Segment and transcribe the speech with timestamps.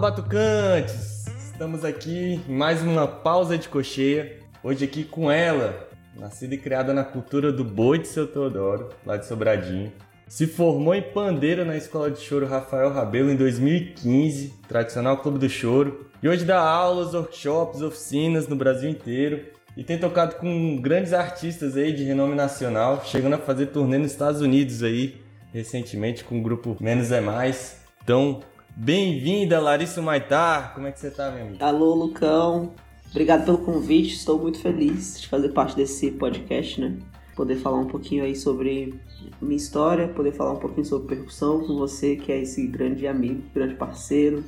[0.00, 1.26] Batucantes!
[1.52, 4.38] Estamos aqui em mais uma pausa de cocheia.
[4.64, 9.18] Hoje aqui com ela, nascida e criada na cultura do boi de seu Teodoro, lá
[9.18, 9.92] de Sobradinho.
[10.26, 15.50] Se formou em pandeira na Escola de Choro Rafael Rabelo em 2015, tradicional Clube do
[15.50, 16.06] Choro.
[16.22, 19.44] E hoje dá aulas, workshops, oficinas no Brasil inteiro.
[19.76, 24.12] E tem tocado com grandes artistas aí de renome nacional, chegando a fazer turnê nos
[24.12, 25.20] Estados Unidos aí,
[25.52, 27.82] recentemente com o grupo Menos é Mais.
[28.02, 28.40] Então,
[28.82, 30.72] bem-vinda, Larissa Maitar.
[30.72, 31.62] Como é que você tá, meu amigo?
[31.62, 32.72] Alô, Lucão.
[33.10, 34.14] Obrigado pelo convite.
[34.14, 36.96] Estou muito feliz de fazer parte desse podcast, né?
[37.36, 38.94] Poder falar um pouquinho aí sobre
[39.40, 43.42] minha história, poder falar um pouquinho sobre percussão com você, que é esse grande amigo,
[43.54, 44.42] grande parceiro,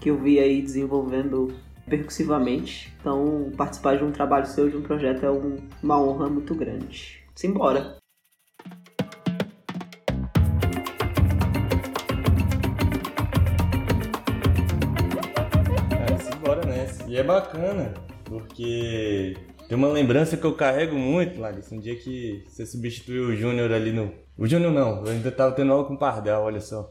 [0.00, 1.52] que eu vi aí desenvolvendo
[1.88, 2.94] percussivamente.
[3.00, 7.24] Então, participar de um trabalho seu, de um projeto, é um, uma honra muito grande.
[7.34, 8.03] Simbora!
[17.14, 19.36] E é bacana, porque
[19.68, 21.72] tem uma lembrança que eu carrego muito, Larissa.
[21.72, 24.12] Um dia que você substituiu o Júnior ali no.
[24.36, 26.90] O Júnior não, eu ainda tava tendo aula com o Pardal, olha só.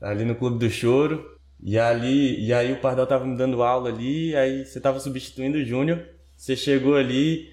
[0.00, 1.24] Ali no Clube do Choro.
[1.62, 5.58] E ali, e aí o Pardal tava me dando aula ali, aí você tava substituindo
[5.58, 6.04] o Júnior,
[6.36, 7.52] você chegou ali,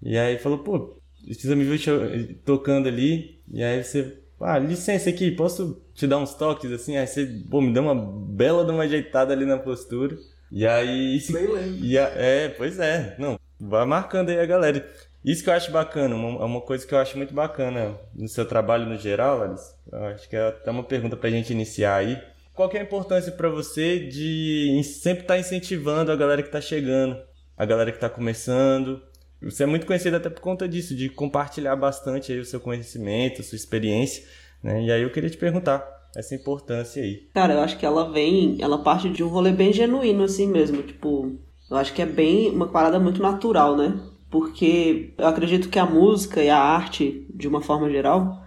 [0.00, 5.30] e aí falou, pô, precisa me ver tocando ali, e aí você, ah, licença aqui,
[5.30, 6.96] posso te dar uns toques assim?
[6.96, 10.16] Aí você, pô, me deu uma bela de uma ajeitada ali na postura.
[10.52, 11.16] E aí.
[11.16, 11.84] Isso, Nem lembro.
[11.84, 14.86] E a, é, pois é, não, vai marcando aí a galera.
[15.24, 18.44] Isso que eu acho bacana, uma, uma coisa que eu acho muito bacana no seu
[18.44, 19.72] trabalho no geral, Alice.
[19.90, 22.20] Eu acho que é até uma pergunta pra gente iniciar aí
[22.54, 26.48] qual que é a importância para você de sempre estar tá incentivando a galera que
[26.48, 27.18] está chegando,
[27.56, 29.02] a galera que está começando?
[29.40, 33.40] Você é muito conhecido até por conta disso, de compartilhar bastante aí o seu conhecimento,
[33.40, 34.24] a sua experiência,
[34.62, 34.82] né?
[34.82, 37.28] E aí eu queria te perguntar essa importância aí.
[37.34, 40.82] Cara, eu acho que ela vem, ela parte de um rolê bem genuíno assim mesmo,
[40.82, 41.32] tipo,
[41.70, 43.98] eu acho que é bem uma parada muito natural, né?
[44.30, 48.42] Porque eu acredito que a música e a arte, de uma forma geral,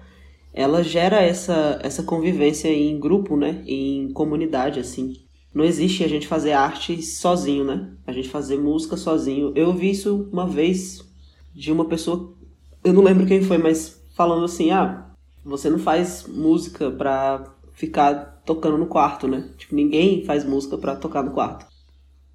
[0.54, 3.64] ela gera essa, essa convivência em grupo, né?
[3.68, 5.14] Em comunidade, assim.
[5.54, 7.92] Não existe a gente fazer arte sozinho, né?
[8.06, 9.52] A gente fazer música sozinho.
[9.56, 11.04] Eu vi isso uma vez
[11.54, 12.34] de uma pessoa,
[12.84, 15.06] eu não lembro quem foi, mas falando assim: ah,
[15.44, 19.50] você não faz música pra ficar tocando no quarto, né?
[19.58, 21.66] Tipo, ninguém faz música pra tocar no quarto.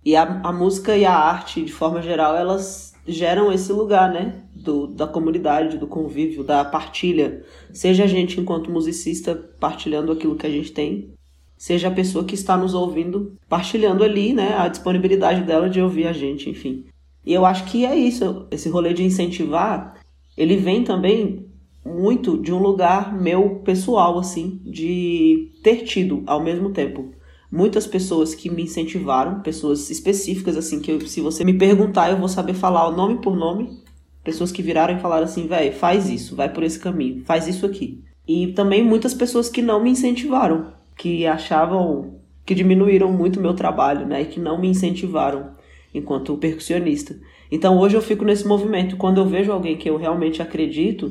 [0.05, 4.45] E a, a música e a arte, de forma geral, elas geram esse lugar, né?
[4.55, 7.45] Do, da comunidade, do convívio, da partilha.
[7.73, 11.13] Seja a gente, enquanto musicista, partilhando aquilo que a gente tem,
[11.57, 14.55] seja a pessoa que está nos ouvindo partilhando ali, né?
[14.57, 16.85] A disponibilidade dela de ouvir a gente, enfim.
[17.25, 20.01] E eu acho que é isso, esse rolê de incentivar,
[20.37, 21.50] ele vem também
[21.85, 27.13] muito de um lugar meu pessoal, assim, de ter tido ao mesmo tempo
[27.51, 32.17] muitas pessoas que me incentivaram, pessoas específicas, assim, que eu, se você me perguntar, eu
[32.17, 33.81] vou saber falar o nome por nome.
[34.23, 37.65] Pessoas que viraram e falaram assim, velho, faz isso, vai por esse caminho, faz isso
[37.65, 38.05] aqui.
[38.29, 44.07] E também muitas pessoas que não me incentivaram, que achavam que diminuíram muito meu trabalho,
[44.07, 45.51] né, e que não me incentivaram
[45.95, 47.17] enquanto percussionista.
[47.51, 48.97] Então hoje eu fico nesse movimento.
[48.97, 51.11] Quando eu vejo alguém que eu realmente acredito,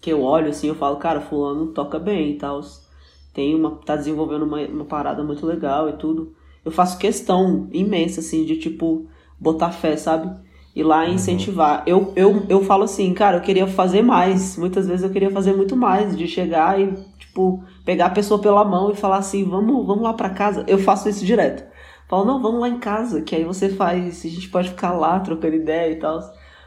[0.00, 2.62] que eu olho assim, eu falo, cara, fulano toca bem e tal
[3.38, 6.34] tem uma tá desenvolvendo uma, uma parada muito legal e tudo.
[6.64, 9.06] Eu faço questão imensa assim de tipo
[9.38, 10.28] botar fé, sabe?
[10.74, 11.14] Ir lá e uhum.
[11.14, 11.84] incentivar.
[11.86, 14.56] Eu, eu, eu falo assim, cara, eu queria fazer mais.
[14.56, 18.64] Muitas vezes eu queria fazer muito mais, de chegar e, tipo, pegar a pessoa pela
[18.64, 20.64] mão e falar assim, vamos, vamos lá para casa.
[20.66, 21.64] Eu faço isso direto.
[22.08, 25.20] Falo, não, vamos lá em casa, que aí você faz, a gente pode ficar lá
[25.20, 26.18] trocando ideia e tal.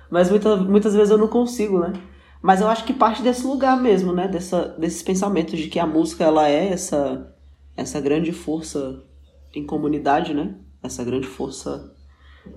[0.10, 1.92] Mas muita, muitas vezes eu não consigo, né?
[2.42, 4.28] Mas eu acho que parte desse lugar mesmo, né?
[4.28, 7.34] Dessa, desses pensamentos de que a música ela é essa,
[7.78, 9.04] essa grande força
[9.54, 10.56] em comunidade, né?
[10.82, 11.94] Essa grande força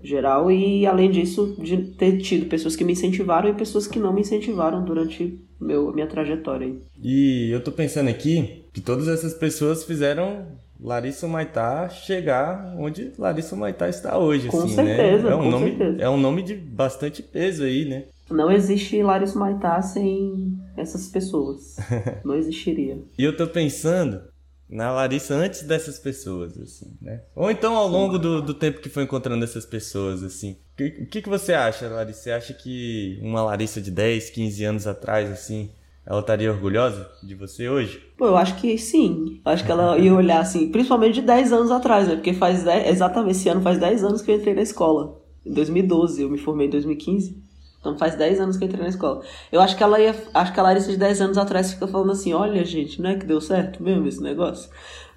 [0.02, 0.50] geral.
[0.50, 4.22] E além disso, de ter tido pessoas que me incentivaram e pessoas que não me
[4.22, 6.74] incentivaram durante meu, minha trajetória.
[7.02, 10.46] E eu tô pensando aqui que todas essas pessoas fizeram
[10.80, 14.48] Larissa Maitá chegar onde Larissa Maitá está hoje.
[14.48, 15.32] Com assim, certeza, né?
[15.32, 16.02] é um com nome, certeza.
[16.02, 18.04] É um nome de bastante peso aí, né?
[18.30, 21.76] Não existe Larissa Maitá sem essas pessoas.
[22.24, 22.98] Não existiria.
[23.18, 24.22] e eu tô pensando
[24.68, 27.20] na Larissa antes dessas pessoas, assim, né?
[27.36, 30.52] Ou então ao longo do, do tempo que foi encontrando essas pessoas, assim.
[30.52, 32.22] O que, que, que você acha, Larissa?
[32.22, 35.70] Você acha que uma Larissa de 10, 15 anos atrás, assim,
[36.06, 38.02] ela estaria orgulhosa de você hoje?
[38.16, 39.40] Pô, eu acho que sim.
[39.44, 42.14] Eu acho que ela ia olhar assim, principalmente de 10 anos atrás, né?
[42.16, 45.20] Porque faz 10, exatamente esse ano faz 10 anos que eu entrei na escola.
[45.44, 47.43] Em 2012, eu me formei em 2015.
[47.84, 49.20] Então faz 10 anos que eu entrei na escola.
[49.52, 50.16] Eu acho que ela ia.
[50.32, 53.14] Acho que a Larissa de 10 anos atrás fica falando assim, olha, gente, não é
[53.14, 54.70] que deu certo mesmo esse negócio?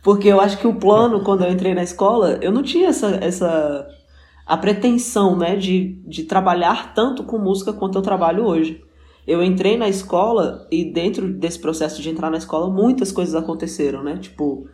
[0.04, 3.08] Porque eu acho que o plano, quando eu entrei na escola, eu não tinha essa,
[3.22, 3.88] essa
[4.46, 8.84] a pretensão, né, de, de trabalhar tanto com música quanto eu trabalho hoje.
[9.26, 14.04] Eu entrei na escola e dentro desse processo de entrar na escola, muitas coisas aconteceram,
[14.04, 14.18] né?
[14.18, 14.68] Tipo,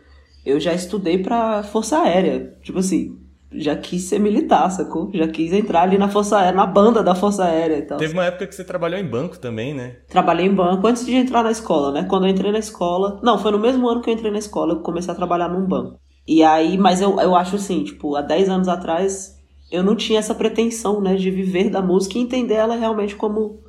[0.45, 2.55] eu já estudei pra Força Aérea.
[2.61, 3.17] Tipo assim,
[3.55, 5.09] já quis ser militar, sacou?
[5.13, 7.97] Já quis entrar ali na Força Aérea, na banda da Força Aérea e tal.
[7.97, 9.97] Teve uma época que você trabalhou em banco também, né?
[10.09, 12.05] Trabalhei em banco antes de entrar na escola, né?
[12.09, 13.19] Quando eu entrei na escola.
[13.23, 15.65] Não, foi no mesmo ano que eu entrei na escola, eu comecei a trabalhar num
[15.65, 15.99] banco.
[16.27, 19.37] E aí, mas eu, eu acho assim, tipo, há 10 anos atrás,
[19.71, 23.61] eu não tinha essa pretensão, né, de viver da música e entender ela realmente como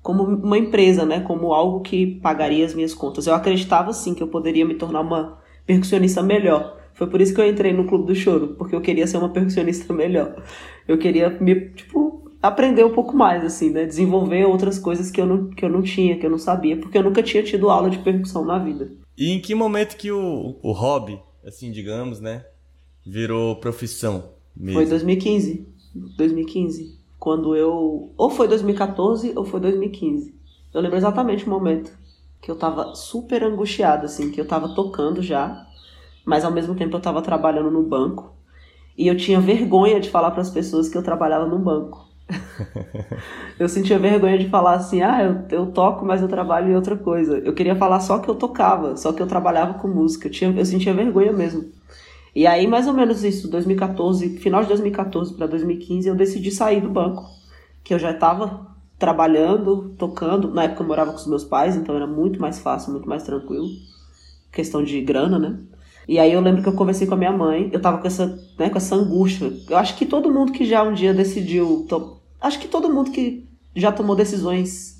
[0.00, 3.26] como uma empresa, né, como algo que pagaria as minhas contas.
[3.26, 6.77] Eu acreditava sim que eu poderia me tornar uma percussionista melhor.
[6.98, 9.28] Foi por isso que eu entrei no Clube do Choro, porque eu queria ser uma
[9.28, 10.42] percussionista melhor.
[10.86, 13.86] Eu queria me, tipo, aprender um pouco mais, assim, né?
[13.86, 16.98] Desenvolver outras coisas que eu não, que eu não tinha, que eu não sabia, porque
[16.98, 18.90] eu nunca tinha tido aula de percussão na vida.
[19.16, 22.44] E em que momento que o, o hobby, assim, digamos, né,
[23.06, 24.30] virou profissão?
[24.56, 24.80] Mesmo.
[24.80, 25.68] Foi 2015.
[26.16, 26.98] 2015.
[27.16, 28.12] Quando eu.
[28.16, 30.34] Ou foi 2014 ou foi 2015.
[30.74, 31.96] Eu lembro exatamente o momento
[32.42, 35.67] que eu tava super angustiada, assim, que eu tava tocando já,
[36.28, 38.34] mas ao mesmo tempo eu tava trabalhando no banco.
[38.98, 42.06] E eu tinha vergonha de falar para as pessoas que eu trabalhava no banco.
[43.58, 46.98] eu sentia vergonha de falar assim, ah, eu, eu toco, mas eu trabalho em outra
[46.98, 47.38] coisa.
[47.38, 50.26] Eu queria falar só que eu tocava, só que eu trabalhava com música.
[50.28, 51.64] Eu, tinha, eu sentia vergonha mesmo.
[52.34, 56.82] E aí, mais ou menos isso, 2014, final de 2014 para 2015, eu decidi sair
[56.82, 57.24] do banco,
[57.82, 58.66] que eu já estava
[58.98, 60.52] trabalhando, tocando.
[60.52, 63.22] Na época eu morava com os meus pais, então era muito mais fácil, muito mais
[63.22, 63.66] tranquilo.
[64.52, 65.58] Questão de grana, né?
[66.08, 68.26] E aí eu lembro que eu conversei com a minha mãe, eu tava com essa,
[68.58, 69.52] né, com essa angústia.
[69.68, 72.18] Eu acho que todo mundo que já um dia decidiu, to...
[72.40, 73.46] acho que todo mundo que
[73.76, 74.96] já tomou decisões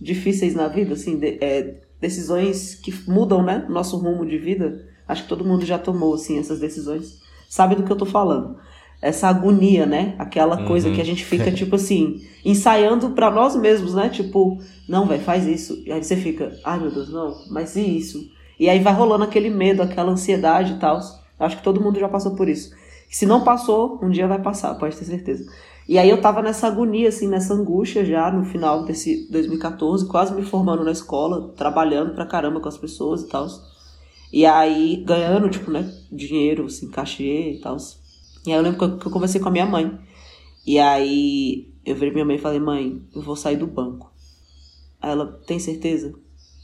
[0.00, 5.24] difíceis na vida, assim, de, é, decisões que mudam, né, nosso rumo de vida, Acho
[5.24, 7.20] que todo mundo já tomou, assim, essas decisões.
[7.48, 8.56] Sabe do que eu tô falando.
[9.02, 10.14] Essa agonia, né?
[10.18, 10.66] Aquela uhum.
[10.66, 14.08] coisa que a gente fica, tipo assim, ensaiando para nós mesmos, né?
[14.08, 15.82] Tipo, não, velho, faz isso.
[15.84, 18.30] E aí você fica, ai meu Deus, não, mas e isso?
[18.60, 21.00] E aí vai rolando aquele medo, aquela ansiedade e tal.
[21.38, 22.76] Acho que todo mundo já passou por isso.
[23.10, 25.50] Se não passou, um dia vai passar, pode ter certeza.
[25.88, 30.34] E aí eu tava nessa agonia, assim, nessa angústia já no final desse 2014, quase
[30.34, 33.48] me formando na escola, trabalhando pra caramba com as pessoas e tal.
[34.30, 37.78] E aí, ganhando, tipo, né, dinheiro, assim, cachê e tal.
[38.46, 39.98] E aí eu lembro que eu, que eu conversei com a minha mãe.
[40.66, 44.12] E aí eu virei minha mãe e falei, mãe, eu vou sair do banco.
[45.00, 46.14] Aí ela, tem certeza?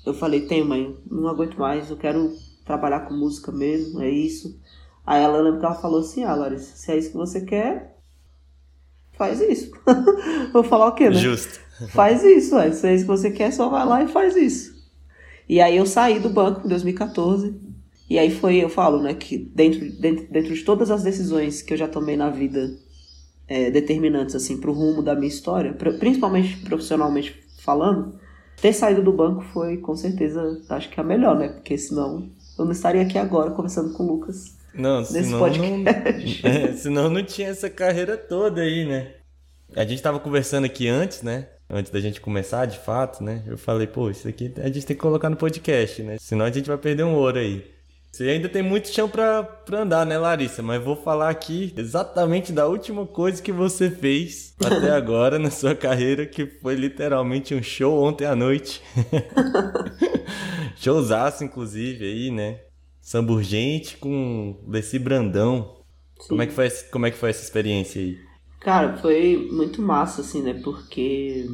[0.07, 2.33] Eu falei, tenho, mãe, não aguento mais, eu quero
[2.65, 4.59] trabalhar com música mesmo, é isso.
[5.05, 7.97] Aí ela lembra que ela falou assim, ah, Larissa, se é isso que você quer,
[9.13, 9.71] faz isso.
[10.53, 11.17] vou falar o quê, né?
[11.17, 11.61] Justo.
[11.89, 12.71] faz isso, ué.
[12.73, 14.77] se é isso que você quer, só vai lá e faz isso.
[15.49, 17.67] E aí eu saí do banco em 2014.
[18.09, 21.73] E aí foi, eu falo, né, que dentro, dentro, dentro de todas as decisões que
[21.73, 22.79] eu já tomei na vida
[23.49, 28.19] é, determinantes, assim, pro rumo da minha história, principalmente profissionalmente falando,
[28.61, 31.49] ter saído do banco foi, com certeza, acho que a melhor, né?
[31.49, 34.57] Porque senão eu não estaria aqui agora conversando com o Lucas.
[34.75, 35.85] Não, senão não,
[36.45, 39.13] é, senão não tinha essa carreira toda aí, né?
[39.75, 41.49] A gente tava conversando aqui antes, né?
[41.69, 43.43] antes da gente começar, de fato, né?
[43.47, 46.17] Eu falei, pô, isso aqui a gente tem que colocar no podcast, né?
[46.19, 47.76] Senão a gente vai perder um ouro aí.
[48.17, 50.63] Você ainda tem muito chão pra, pra andar, né, Larissa?
[50.63, 55.75] Mas vou falar aqui exatamente da última coisa que você fez até agora na sua
[55.75, 58.81] carreira, que foi literalmente um show ontem à noite.
[60.77, 62.61] Showzaço, inclusive, aí, né?
[63.03, 65.77] Samba Urgente com Leci Brandão.
[66.27, 68.17] Como é, que foi, como é que foi essa experiência aí?
[68.61, 70.59] Cara, foi muito massa, assim, né?
[70.65, 71.45] Porque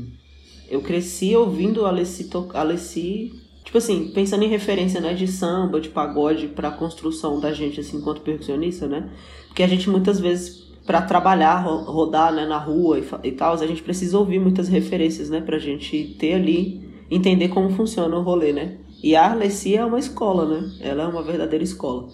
[0.70, 3.41] eu cresci ouvindo a Alessi, Alessi
[3.72, 7.96] tipo assim, pensando em referência, né, de samba, de pagode para construção da gente, assim,
[7.96, 9.08] enquanto percussionista, né?
[9.48, 13.66] Porque a gente muitas vezes, para trabalhar, rodar, né, na rua e, e tal, a
[13.66, 18.52] gente precisa ouvir muitas referências, né, pra gente ter ali, entender como funciona o rolê,
[18.52, 18.76] né?
[19.02, 20.70] E a Alessi é uma escola, né?
[20.80, 22.08] Ela é uma verdadeira escola.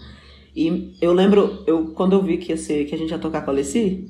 [0.55, 3.43] E eu lembro, eu quando eu vi que ia ser, que a gente ia tocar
[3.43, 4.09] com a Alessi,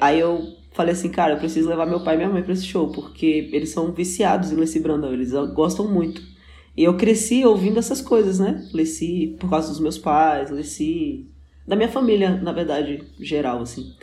[0.00, 2.66] Aí eu falei assim, cara, eu preciso levar meu pai e minha mãe para esse
[2.66, 6.33] show, porque eles são viciados em Leci Brandão, eles gostam muito.
[6.76, 8.68] E eu cresci ouvindo essas coisas, né?
[8.72, 11.26] Leci por causa dos meus pais, Leci
[11.66, 13.94] da minha família, na verdade, geral, assim.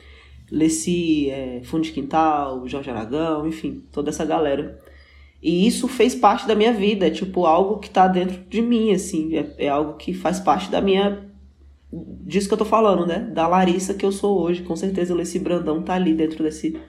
[0.50, 4.80] Leci é, Fundo de Quintal, Jorge Aragão, enfim, toda essa galera.
[5.42, 8.94] E isso fez parte da minha vida, é tipo algo que tá dentro de mim,
[8.94, 11.32] assim, é, é algo que faz parte da minha
[11.92, 13.20] disso que eu tô falando, né?
[13.20, 14.64] Da Larissa que eu sou hoje.
[14.64, 16.80] Com certeza o Leci Brandão tá ali dentro desse,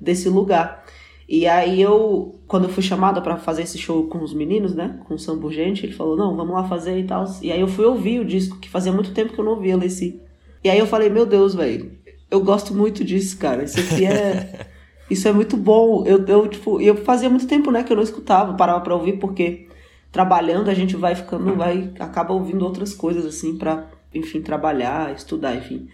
[0.00, 0.84] desse lugar.
[1.28, 4.98] E aí eu, quando eu fui chamada para fazer esse show com os meninos, né,
[5.06, 7.24] com o Samba Urgente, ele falou, não, vamos lá fazer e tal.
[7.42, 9.74] E aí eu fui ouvir o disco, que fazia muito tempo que eu não ouvia
[9.74, 10.20] Alessi.
[10.64, 11.92] E aí eu falei, meu Deus, velho,
[12.30, 13.64] eu gosto muito disso, cara.
[13.64, 14.66] Isso aqui é...
[15.10, 16.04] Isso é muito bom.
[16.04, 19.18] Eu, eu, tipo, eu fazia muito tempo, né, que eu não escutava, parava pra ouvir,
[19.18, 19.66] porque
[20.12, 25.56] trabalhando a gente vai ficando, vai, acaba ouvindo outras coisas, assim, pra, enfim, trabalhar, estudar,
[25.56, 25.88] enfim.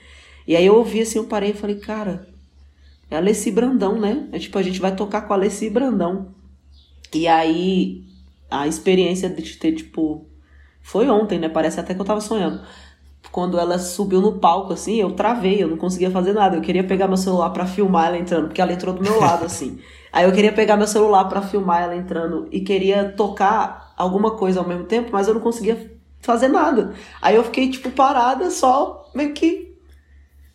[0.47, 2.26] E aí eu ouvi assim, eu parei e falei, cara,
[3.14, 4.28] é Alessi Brandão, né?
[4.33, 6.35] É tipo, a gente vai tocar com a Alessi Brandão.
[7.12, 8.04] E aí,
[8.50, 10.26] a experiência de ter, tipo,
[10.83, 11.49] foi ontem, né?
[11.49, 12.61] Parece até que eu tava sonhando.
[13.33, 16.56] Quando ela subiu no palco, assim, eu travei, eu não conseguia fazer nada.
[16.56, 19.44] Eu queria pegar meu celular para filmar ela entrando, porque ela entrou do meu lado,
[19.44, 19.78] assim.
[20.12, 24.61] Aí eu queria pegar meu celular para filmar ela entrando e queria tocar alguma coisa
[24.61, 26.94] ao mesmo tempo, mas eu não conseguia fazer nada.
[27.21, 29.63] Aí eu fiquei, tipo, parada, só meio que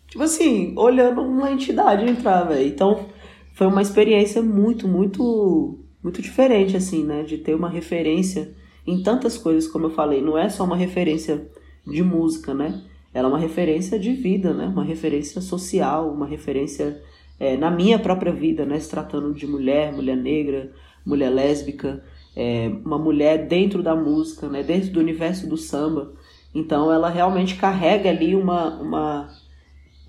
[0.09, 2.67] tipo assim, olhando uma entidade entrar, velho.
[2.67, 3.07] Então,
[3.53, 7.23] foi uma experiência muito, muito, muito diferente, assim, né?
[7.23, 8.53] De ter uma referência
[8.85, 10.21] em tantas coisas, como eu falei.
[10.21, 11.47] Não é só uma referência
[11.85, 12.81] de música, né?
[13.13, 14.65] Ela é uma referência de vida, né?
[14.65, 17.01] Uma referência social, uma referência
[17.39, 18.79] é, na minha própria vida, né?
[18.79, 20.71] Se tratando de mulher, mulher negra,
[21.05, 22.03] mulher lésbica,
[22.35, 24.63] é, uma mulher dentro da música, né?
[24.63, 26.13] Dentro do universo do samba.
[26.53, 29.29] Então, ela realmente carrega ali uma, uma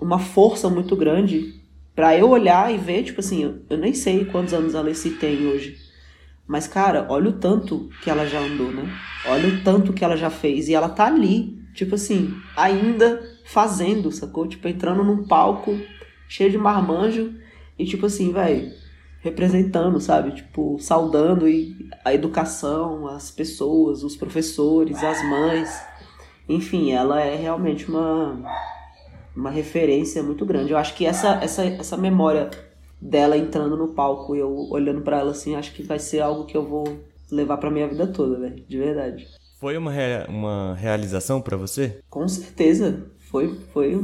[0.01, 1.61] uma força muito grande
[1.95, 5.11] para eu olhar e ver, tipo assim, eu, eu nem sei quantos anos a Alessi
[5.11, 5.77] tem hoje.
[6.47, 8.91] Mas, cara, olha o tanto que ela já andou, né?
[9.27, 10.69] Olha o tanto que ela já fez.
[10.69, 14.49] E ela tá ali, tipo assim, ainda fazendo, sacou?
[14.49, 15.79] Tipo, entrando num palco
[16.29, 17.35] cheio de marmanjo
[17.79, 18.73] e, tipo assim, velho,
[19.21, 20.33] representando, sabe?
[20.33, 21.47] Tipo, saudando
[22.05, 25.71] a educação, as pessoas, os professores, as mães.
[26.49, 28.43] Enfim, ela é realmente uma
[29.35, 30.73] uma referência muito grande.
[30.73, 32.51] Eu acho que essa, essa, essa memória
[33.01, 36.45] dela entrando no palco e eu olhando para ela assim, acho que vai ser algo
[36.45, 36.85] que eu vou
[37.31, 39.29] levar para minha vida toda, velho, de verdade.
[39.59, 42.01] Foi uma, rea uma realização para você?
[42.09, 43.07] Com certeza.
[43.19, 43.95] Foi, foi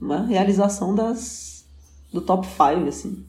[0.00, 1.66] uma realização das
[2.12, 3.24] do top 5, assim.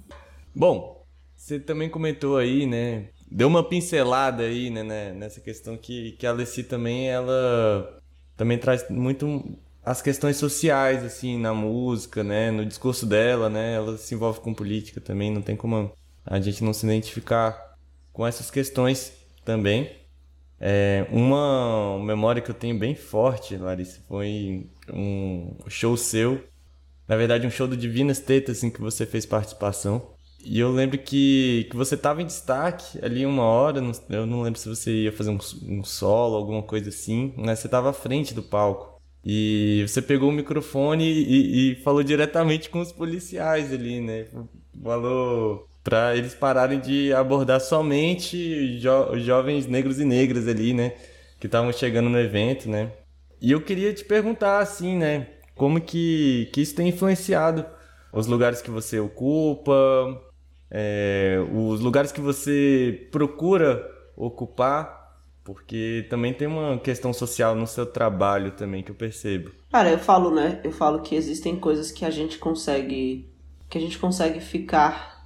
[0.56, 1.04] Bom,
[1.36, 3.10] você também comentou aí, né?
[3.30, 7.98] Deu uma pincelada aí, né, né nessa questão que, que a Alessi também, ela
[8.36, 12.52] também traz muito as questões sociais, assim, na música, né?
[12.52, 13.76] No discurso dela, né?
[13.76, 15.92] Ela se envolve com política também, não tem como
[16.26, 17.76] a gente não se identificar
[18.14, 19.90] com essas questões também.
[20.60, 26.44] É, uma memória que eu tenho bem forte, Larissa, foi um show seu.
[27.08, 30.12] Na verdade, um show do Divinas Tetas, assim, que você fez participação.
[30.44, 34.60] E eu lembro que, que você estava em destaque ali uma hora, eu não lembro
[34.60, 38.34] se você ia fazer um, um solo, alguma coisa assim, mas você estava à frente
[38.34, 38.91] do palco.
[39.24, 44.26] E você pegou o microfone e, e falou diretamente com os policiais ali, né?
[44.84, 50.94] Falou para eles pararem de abordar somente jo jovens negros e negras ali, né?
[51.40, 52.92] Que estavam chegando no evento, né?
[53.40, 55.28] E eu queria te perguntar, assim, né?
[55.56, 57.66] Como que, que isso tem influenciado
[58.14, 60.22] os lugares que você ocupa,
[60.70, 65.01] é, os lugares que você procura ocupar
[65.44, 69.52] porque também tem uma questão social no seu trabalho também que eu percebo.
[69.72, 70.62] Cara, eu falo, né?
[70.64, 73.30] Eu falo que existem coisas que a gente consegue
[73.70, 75.26] que a gente consegue ficar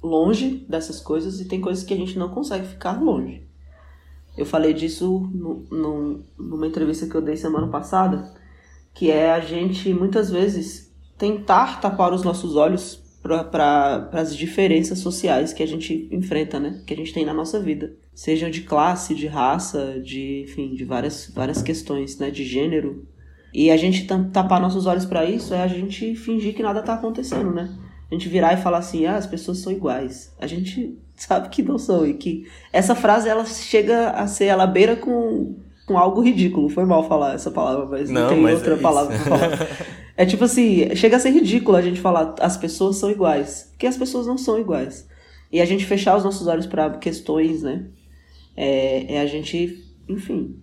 [0.00, 3.44] longe dessas coisas e tem coisas que a gente não consegue ficar longe.
[4.36, 8.32] Eu falei disso no, no, numa entrevista que eu dei semana passada,
[8.92, 15.52] que é a gente muitas vezes tentar tapar os nossos olhos para as diferenças sociais
[15.52, 16.82] que a gente enfrenta, né?
[16.86, 17.94] Que a gente tem na nossa vida.
[18.14, 22.30] Seja de classe, de raça, de, enfim, de várias, várias questões, né?
[22.30, 23.06] De gênero.
[23.52, 26.94] E a gente tapar nossos olhos para isso é a gente fingir que nada tá
[26.94, 27.74] acontecendo, né?
[28.10, 30.34] A gente virar e falar assim, ah, as pessoas são iguais.
[30.38, 34.66] A gente sabe que não são e que essa frase ela chega a ser, ela
[34.66, 36.68] beira com, com algo ridículo.
[36.68, 39.68] Foi mal falar essa palavra, mas não, não tem mas outra é palavra pra falar.
[40.16, 43.86] É tipo assim, chega a ser ridículo a gente falar as pessoas são iguais, porque
[43.86, 45.08] as pessoas não são iguais.
[45.50, 47.86] E a gente fechar os nossos olhos para questões, né?
[48.56, 50.56] É, é, a gente, enfim,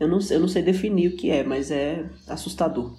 [0.00, 2.94] eu não, eu não sei definir o que é, mas é assustador.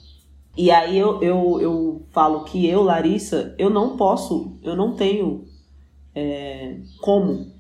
[0.58, 5.46] E aí eu, eu, eu falo que eu, Larissa, eu não posso, eu não tenho
[6.14, 7.52] é, como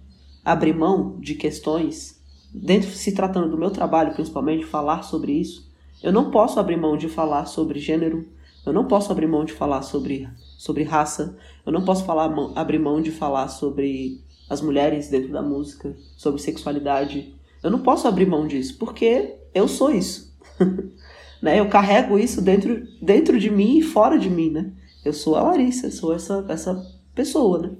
[0.43, 2.21] abrir mão de questões,
[2.53, 5.69] dentro se tratando do meu trabalho principalmente, falar sobre isso.
[6.01, 8.27] Eu não posso abrir mão de falar sobre gênero,
[8.65, 11.37] eu não posso abrir mão de falar sobre, sobre raça.
[11.65, 16.41] Eu não posso falar, abrir mão de falar sobre as mulheres dentro da música, sobre
[16.41, 17.33] sexualidade.
[17.61, 20.35] Eu não posso abrir mão disso, porque eu sou isso.
[21.41, 21.59] né?
[21.59, 24.71] Eu carrego isso dentro, dentro de mim e fora de mim, né?
[25.03, 27.71] Eu sou a Larissa, sou essa, essa pessoa, né?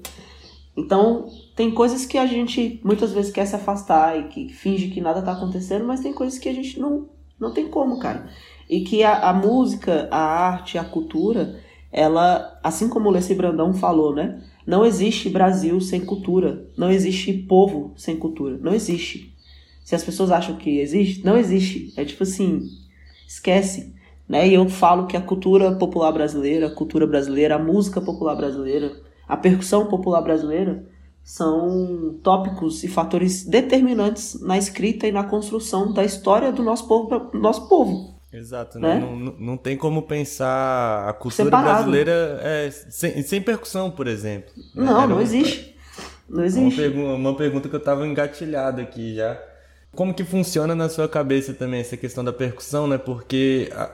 [0.77, 5.01] Então, tem coisas que a gente muitas vezes quer se afastar e que finge que
[5.01, 7.07] nada tá acontecendo, mas tem coisas que a gente não,
[7.39, 8.29] não tem como, cara.
[8.69, 11.59] E que a, a música, a arte, a cultura,
[11.91, 14.41] ela, assim como o Leci Brandão falou, né?
[14.65, 16.67] Não existe Brasil sem cultura.
[16.75, 18.57] Não existe povo sem cultura.
[18.57, 19.33] Não existe.
[19.83, 21.93] Se as pessoas acham que existe, não existe.
[21.95, 22.67] É tipo assim,
[23.27, 23.93] esquece.
[24.27, 24.47] Né?
[24.47, 28.91] E eu falo que a cultura popular brasileira, a cultura brasileira, a música popular brasileira,
[29.27, 30.83] a percussão popular brasileira
[31.23, 37.29] são tópicos e fatores determinantes na escrita e na construção da história do nosso povo.
[37.33, 38.14] Nosso povo.
[38.35, 38.99] Exato, né?
[38.99, 41.69] não, não, não tem como pensar a cultura Separado.
[41.69, 44.51] brasileira é, sem, sem percussão, por exemplo.
[44.57, 44.85] Né?
[44.85, 45.75] Não, não existe.
[46.29, 46.61] Não existe.
[46.61, 49.41] Uma, pergu uma pergunta que eu estava engatilhado aqui já.
[49.93, 52.97] Como que funciona na sua cabeça também essa questão da percussão, né?
[52.97, 53.85] Porque a,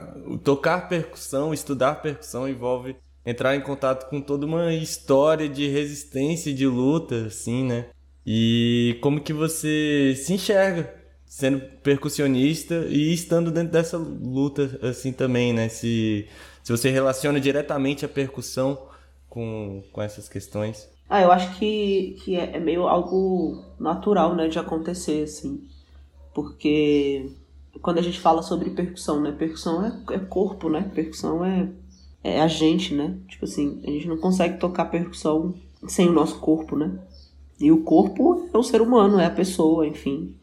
[0.42, 6.54] tocar percussão, estudar percussão envolve entrar em contato com toda uma história de resistência e
[6.54, 7.86] de luta, assim, né?
[8.26, 11.01] E como que você se enxerga
[11.32, 15.66] sendo percussionista e estando dentro dessa luta assim também, né?
[15.70, 16.28] Se,
[16.62, 18.78] se você relaciona diretamente a percussão
[19.30, 20.86] com, com essas questões.
[21.08, 25.66] Ah, eu acho que, que é, é meio algo natural, né, de acontecer, assim.
[26.34, 27.30] Porque
[27.80, 29.32] quando a gente fala sobre percussão, né?
[29.32, 30.90] Percussão é, é corpo, né?
[30.94, 31.66] Percussão é
[32.22, 33.16] é a gente, né?
[33.26, 35.54] Tipo assim, a gente não consegue tocar percussão
[35.88, 36.92] sem o nosso corpo, né?
[37.58, 40.36] E o corpo é o ser humano, é a pessoa, enfim.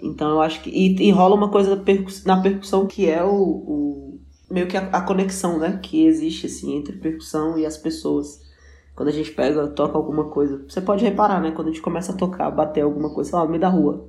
[0.00, 0.70] Então eu acho que.
[0.70, 1.82] E, e rola uma coisa
[2.24, 3.32] na percussão que é o.
[3.32, 5.78] o meio que a, a, conexão, né?
[5.82, 8.46] Que existe, assim, entre percussão e as pessoas.
[8.94, 10.64] Quando a gente pega, toca alguma coisa.
[10.68, 11.52] Você pode reparar, né?
[11.52, 14.08] Quando a gente começa a tocar, bater alguma coisa, sei lá, no meio da rua.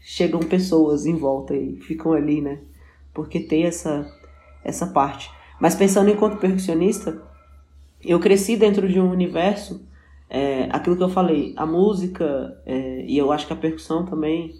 [0.00, 2.60] Chegam pessoas em volta e ficam ali, né?
[3.14, 4.10] Porque tem essa,
[4.64, 5.30] essa parte.
[5.60, 7.22] Mas pensando enquanto percussionista,
[8.04, 9.86] eu cresci dentro de um universo,
[10.28, 14.54] é, aquilo que eu falei, a música, é, e eu acho que a percussão também,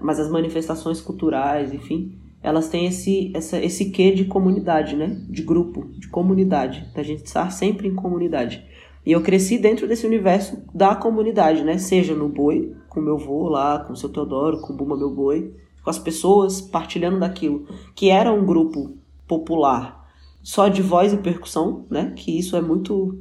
[0.00, 5.18] mas as manifestações culturais, enfim, elas têm esse, essa, esse quê de comunidade, né?
[5.28, 8.62] De grupo, de comunidade, da gente estar sempre em comunidade.
[9.06, 11.78] E eu cresci dentro desse universo da comunidade, né?
[11.78, 15.10] Seja no boi, com meu avô lá, com o seu Teodoro, com o Buma Meu
[15.10, 20.08] Boi, com as pessoas partilhando daquilo, que era um grupo popular,
[20.42, 22.12] só de voz e percussão, né?
[22.14, 23.18] Que isso é muito.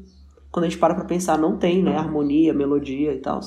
[0.52, 1.96] Quando a gente para pra pensar, não tem, né?
[1.96, 3.40] Harmonia, melodia e tal.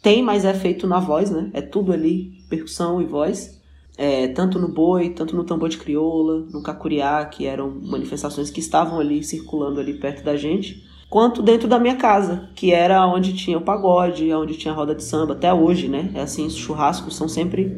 [0.00, 1.50] Tem, mas é feito na voz, né?
[1.52, 3.60] É tudo ali, percussão e voz.
[3.96, 8.60] É, tanto no boi, tanto no tambor de crioula, no cacuriá, que eram manifestações que
[8.60, 13.34] estavam ali circulando ali perto da gente, quanto dentro da minha casa, que era onde
[13.34, 16.10] tinha o pagode, onde tinha a roda de samba, até hoje, né?
[16.14, 17.70] É assim, os churrascos são sempre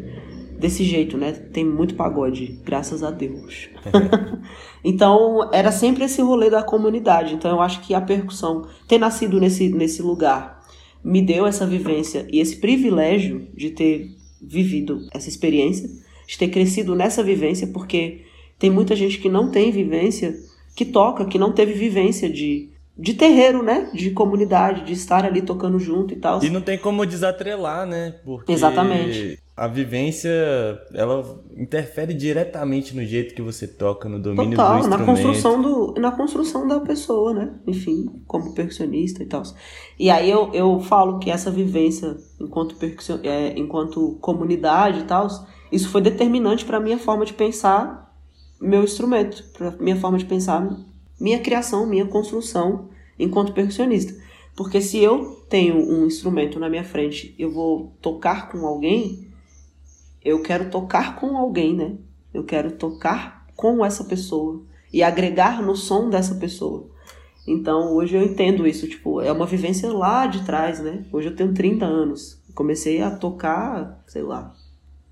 [0.56, 1.32] desse jeito, né?
[1.32, 3.68] Tem muito pagode, graças a Deus.
[4.84, 7.34] então, era sempre esse rolê da comunidade.
[7.34, 10.62] Então, eu acho que a percussão, ter nascido nesse, nesse lugar,
[11.02, 15.88] me deu essa vivência e esse privilégio de ter vivido essa experiência,
[16.26, 18.22] de ter crescido nessa vivência, porque
[18.58, 20.34] tem muita gente que não tem vivência,
[20.74, 23.90] que toca, que não teve vivência de de terreiro, né?
[23.92, 26.44] De comunidade, de estar ali tocando junto e tal.
[26.44, 28.14] E não tem como desatrelar, né?
[28.24, 30.30] Porque Exatamente a vivência
[30.92, 35.00] ela interfere diretamente no jeito que você toca, no domínio Total, do instrumento.
[35.00, 37.54] na construção do na construção da pessoa, né?
[37.64, 39.42] Enfim, como percussionista e tal.
[39.96, 45.28] E aí eu, eu falo que essa vivência enquanto percussion, é, enquanto comunidade e tal,
[45.70, 48.12] isso foi determinante para minha forma de pensar
[48.60, 50.68] meu instrumento, para minha forma de pensar
[51.20, 54.14] minha criação, minha construção enquanto percussionista.
[54.56, 59.28] Porque se eu tenho um instrumento na minha frente, eu vou tocar com alguém,
[60.24, 61.96] eu quero tocar com alguém, né?
[62.32, 66.88] Eu quero tocar com essa pessoa e agregar no som dessa pessoa.
[67.46, 71.04] Então hoje eu entendo isso, tipo, é uma vivência lá de trás, né?
[71.12, 72.42] Hoje eu tenho 30 anos.
[72.54, 74.54] Comecei a tocar, sei lá,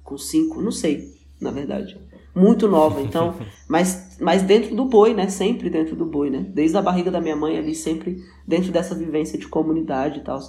[0.02, 2.00] com 5, não sei, na verdade.
[2.34, 3.34] Muito nova, então,
[3.68, 5.28] mas, mas dentro do boi, né?
[5.28, 6.46] Sempre dentro do boi, né?
[6.48, 10.40] Desde a barriga da minha mãe ali, sempre dentro dessa vivência de comunidade e tal.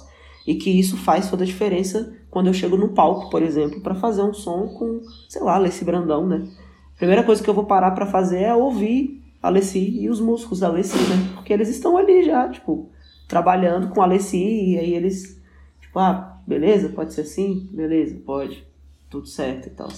[0.46, 3.94] E que isso faz toda a diferença quando eu chego no palco, por exemplo, para
[3.94, 6.46] fazer um som com, sei lá, Alessi Brandão, né?
[6.94, 10.60] A primeira coisa que eu vou parar para fazer é ouvir Alessi e os músicos
[10.60, 11.32] da Alessi, né?
[11.34, 12.90] Porque eles estão ali já, tipo,
[13.28, 15.40] trabalhando com Alessi e aí eles,
[15.80, 17.68] tipo, ah, beleza, pode ser assim?
[17.72, 18.64] Beleza, pode.
[19.08, 19.88] Tudo certo e tal.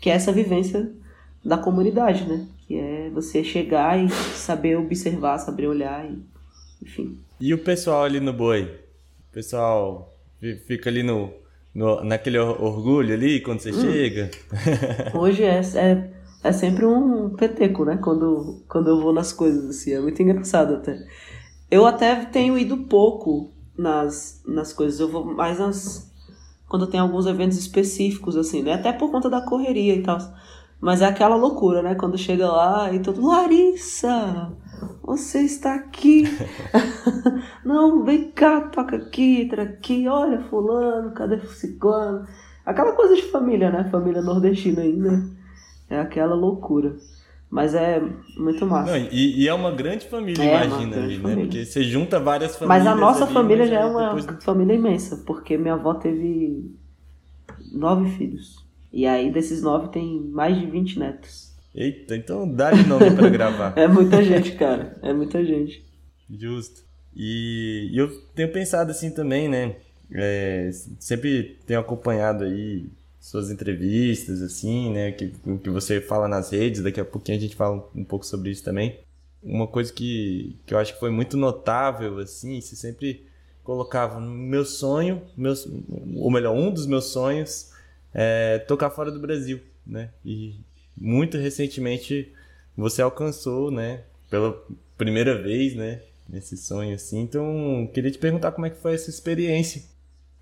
[0.00, 0.90] Que é essa vivência
[1.44, 2.46] da comunidade, né?
[2.66, 6.18] Que é você chegar e saber observar, saber olhar, e,
[6.82, 7.18] enfim.
[7.40, 8.81] E o pessoal ali no boi?
[9.32, 10.14] O pessoal
[10.66, 11.32] fica ali no,
[11.74, 13.80] no naquele orgulho ali quando você hum.
[13.80, 14.30] chega?
[15.18, 16.10] Hoje é, é,
[16.44, 17.96] é, sempre um peteco, né?
[17.96, 19.94] Quando, quando eu vou nas coisas, assim.
[19.94, 21.02] É muito engraçado até.
[21.70, 25.00] Eu até tenho ido pouco nas, nas coisas.
[25.00, 26.12] Eu vou mais nas.
[26.68, 28.74] Quando tem alguns eventos específicos, assim, né?
[28.74, 30.18] Até por conta da correria e tal.
[30.82, 31.94] Mas é aquela loucura, né?
[31.94, 33.24] Quando chega lá e todo.
[33.24, 34.52] Larissa!
[35.04, 36.24] Você está aqui!
[37.64, 42.26] Não, vem cá, toca aqui, entra aqui, olha, Fulano, cadê Ciclano?
[42.66, 43.88] Aquela coisa de família, né?
[43.92, 45.24] Família nordestina ainda.
[45.88, 46.96] É aquela loucura.
[47.48, 48.02] Mas é
[48.36, 48.90] muito massa.
[48.90, 51.36] Não, e, e, é uma grande família, é imagina ali, né?
[51.36, 52.84] Porque você junta várias famílias.
[52.84, 54.42] Mas a nossa ali, família já é uma depois...
[54.42, 56.74] família imensa, porque minha avó teve
[57.70, 58.61] nove filhos.
[58.92, 61.52] E aí desses nove tem mais de 20 netos.
[61.74, 63.72] Eita, então dá-lhe nome pra gravar.
[63.78, 64.98] é muita gente, cara.
[65.02, 65.84] É muita gente.
[66.28, 66.82] Justo.
[67.16, 69.76] E, e eu tenho pensado assim também, né?
[70.14, 72.86] É, sempre tenho acompanhado aí
[73.18, 75.12] suas entrevistas, assim, né?
[75.12, 78.50] Que, que você fala nas redes, daqui a pouquinho a gente fala um pouco sobre
[78.50, 79.00] isso também.
[79.42, 83.26] Uma coisa que, que eu acho que foi muito notável, assim, você sempre
[83.64, 85.66] colocava no meu sonho, meus,
[86.16, 87.71] ou melhor, um dos meus sonhos
[88.14, 90.10] é tocar fora do Brasil, né?
[90.24, 90.56] E
[90.96, 92.32] muito recentemente
[92.76, 94.02] você alcançou, né?
[94.30, 94.56] Pela
[94.96, 96.00] primeira vez, né?
[96.28, 97.20] Nesse sonho, assim.
[97.20, 99.82] Então, queria te perguntar como é que foi essa experiência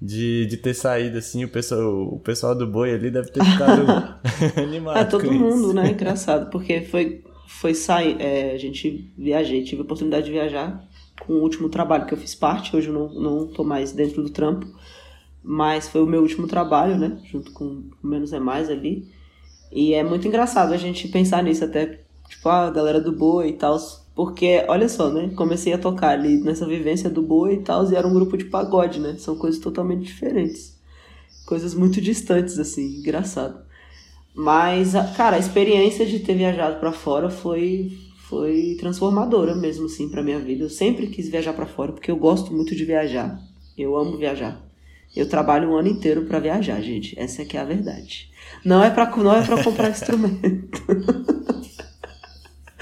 [0.00, 3.83] de, de ter saído assim, o pessoal, o pessoal do boi ali deve ter ficado
[4.56, 4.98] animado.
[4.98, 5.72] É todo mundo, isso.
[5.74, 5.90] né?
[5.90, 8.16] Engraçado, porque foi, foi sair.
[8.20, 10.88] É, a gente viajei, tive a oportunidade de viajar
[11.20, 14.22] com o último trabalho que eu fiz parte, hoje eu não, não tô mais dentro
[14.22, 14.66] do trampo,
[15.42, 17.18] mas foi o meu último trabalho, né?
[17.24, 19.09] Junto com Menos é Mais ali.
[19.72, 23.53] E é muito engraçado a gente pensar nisso até, tipo, a galera do boi e
[23.53, 23.79] tal
[24.14, 25.31] porque, olha só, né?
[25.35, 28.44] Comecei a tocar ali nessa vivência do boi e tal, e era um grupo de
[28.44, 29.16] pagode, né?
[29.18, 30.79] São coisas totalmente diferentes.
[31.46, 33.64] Coisas muito distantes, assim, engraçado.
[34.35, 37.98] Mas, cara, a experiência de ter viajado para fora foi
[38.29, 40.64] foi transformadora mesmo, assim, pra minha vida.
[40.64, 43.40] Eu sempre quis viajar para fora, porque eu gosto muito de viajar.
[43.76, 44.69] Eu amo viajar.
[45.14, 47.18] Eu trabalho um ano inteiro para viajar, gente.
[47.18, 48.31] Essa é que é a verdade.
[48.64, 50.83] Não é para não é para comprar instrumento.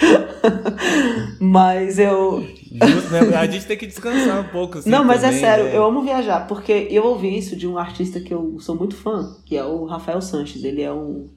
[1.40, 2.40] mas eu.
[2.70, 3.36] Justo, né?
[3.36, 4.78] A gente tem que descansar um pouco.
[4.78, 5.76] Assim, não, mas também, é sério, né?
[5.76, 9.36] eu amo viajar, porque eu ouvi isso de um artista que eu sou muito fã,
[9.44, 10.64] que é o Rafael Sanches.
[10.64, 11.28] Ele é um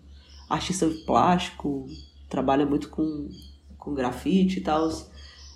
[0.50, 1.88] artista plástico,
[2.30, 3.30] trabalha muito com,
[3.78, 4.90] com grafite e tal,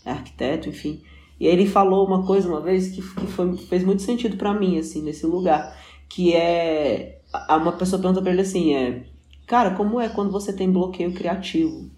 [0.06, 1.02] é arquiteto, enfim.
[1.39, 4.78] E ele falou uma coisa uma vez que, que foi, fez muito sentido para mim,
[4.78, 5.78] assim, nesse lugar.
[6.10, 7.19] Que é.
[7.50, 9.04] Uma pessoa pergunta pra ele assim: é.
[9.45, 11.89] Cara, como é quando você tem bloqueio criativo?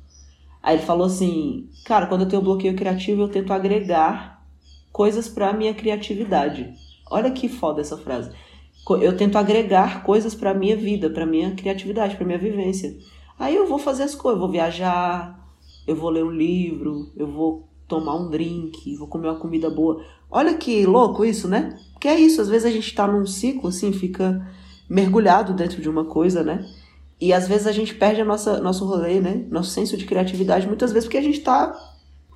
[0.62, 4.44] Aí ele falou assim: Cara, quando eu tenho bloqueio criativo, eu tento agregar
[4.92, 6.74] coisas para minha criatividade.
[7.10, 8.32] Olha que foda essa frase.
[9.02, 12.98] Eu tento agregar coisas para minha vida, para minha criatividade, para minha vivência.
[13.38, 15.38] Aí eu vou fazer as coisas, eu vou viajar,
[15.86, 20.04] eu vou ler um livro, eu vou tomar um drink, vou comer uma comida boa.
[20.30, 21.78] Olha que louco isso, né?
[21.94, 24.46] Porque é isso, às vezes a gente tá num ciclo assim, fica
[24.90, 26.66] mergulhado dentro de uma coisa, né?
[27.20, 29.46] E às vezes a gente perde a nossa, nosso rolê, né?
[29.50, 31.76] Nosso senso de criatividade, muitas vezes porque a gente está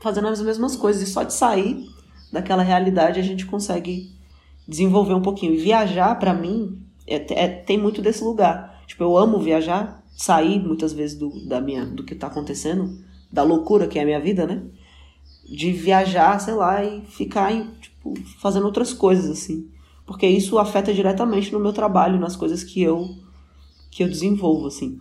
[0.01, 1.01] fazendo as mesmas coisas.
[1.07, 1.85] E só de sair
[2.31, 4.11] daquela realidade a gente consegue
[4.67, 5.53] desenvolver um pouquinho.
[5.53, 8.81] E viajar, para mim, é, é, tem muito desse lugar.
[8.87, 12.99] Tipo, eu amo viajar, sair muitas vezes do, da minha, do que está acontecendo,
[13.31, 14.63] da loucura que é a minha vida, né?
[15.53, 19.69] De viajar, sei lá, e ficar tipo, fazendo outras coisas, assim.
[20.05, 23.07] Porque isso afeta diretamente no meu trabalho, nas coisas que eu
[23.91, 24.97] que eu desenvolvo, assim.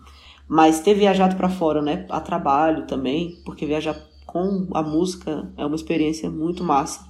[0.49, 3.95] Mas ter viajado para fora, né, a trabalho também, porque viajar
[4.27, 7.09] com a música é uma experiência muito massa.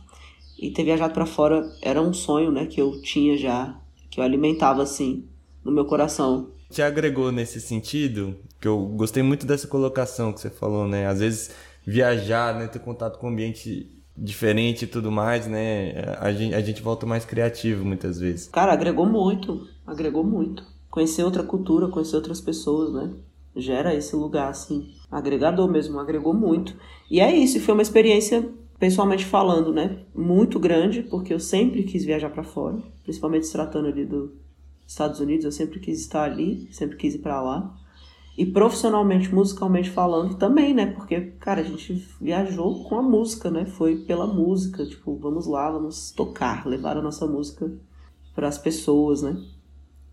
[0.58, 4.24] E ter viajado para fora era um sonho, né, que eu tinha já, que eu
[4.24, 5.24] alimentava assim
[5.64, 6.50] no meu coração.
[6.70, 11.06] Te agregou nesse sentido, que eu gostei muito dessa colocação que você falou, né?
[11.06, 11.50] Às vezes
[11.86, 16.16] viajar, né, ter contato com ambiente diferente e tudo mais, né?
[16.18, 18.48] A gente, a gente volta mais criativo muitas vezes.
[18.48, 23.14] Cara, agregou muito, agregou muito conhecer outra cultura, conhecer outras pessoas, né?
[23.56, 26.76] Gera esse lugar, assim, agregador mesmo, agregou muito.
[27.10, 29.98] E é isso, foi uma experiência, pessoalmente falando, né?
[30.14, 34.30] Muito grande, porque eu sempre quis viajar para fora, principalmente se tratando ali dos
[34.86, 37.76] Estados Unidos, eu sempre quis estar ali, sempre quis ir para lá.
[38.40, 40.86] E profissionalmente, musicalmente falando também, né?
[40.86, 43.66] Porque, cara, a gente viajou com a música, né?
[43.66, 47.70] Foi pela música, tipo, vamos lá, vamos tocar, levar a nossa música
[48.34, 49.36] para as pessoas, né?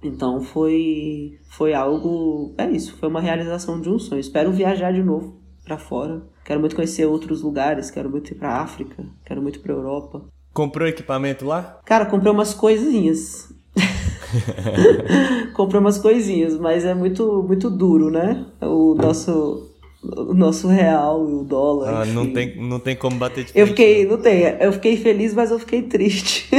[0.03, 4.19] Então foi foi algo, é isso, foi uma realização de um sonho.
[4.19, 6.21] Espero viajar de novo para fora.
[6.43, 10.25] Quero muito conhecer outros lugares, quero muito ir para África, quero muito para Europa.
[10.53, 11.79] Comprou equipamento lá?
[11.85, 13.53] Cara, comprei umas coisinhas.
[15.53, 18.45] comprei umas coisinhas, mas é muito muito duro, né?
[18.61, 19.67] O nosso
[20.03, 22.01] o nosso real e o dólar.
[22.01, 23.59] Ah, não tem, não tem como bater de frente.
[23.59, 26.49] Eu fiquei, não tem, eu fiquei feliz, mas eu fiquei triste.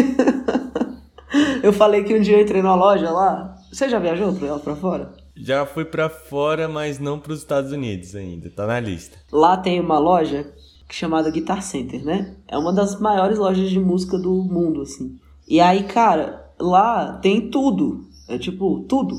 [1.63, 3.57] eu falei que um dia eu entrei numa loja lá.
[3.73, 5.13] Você já viajou pra lá pra fora?
[5.37, 9.19] Já fui para fora, mas não para os Estados Unidos ainda, tá na lista.
[9.31, 10.53] Lá tem uma loja
[10.91, 12.35] chamada Guitar Center, né?
[12.49, 15.17] É uma das maiores lojas de música do mundo, assim.
[15.47, 18.07] E aí, cara, lá tem tudo.
[18.29, 19.17] É tipo, tudo.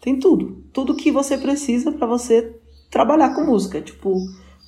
[0.00, 0.62] Tem tudo.
[0.72, 2.56] Tudo que você precisa para você
[2.90, 3.78] trabalhar com música.
[3.78, 4.16] É tipo,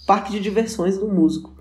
[0.07, 1.55] parque de diversões do músico.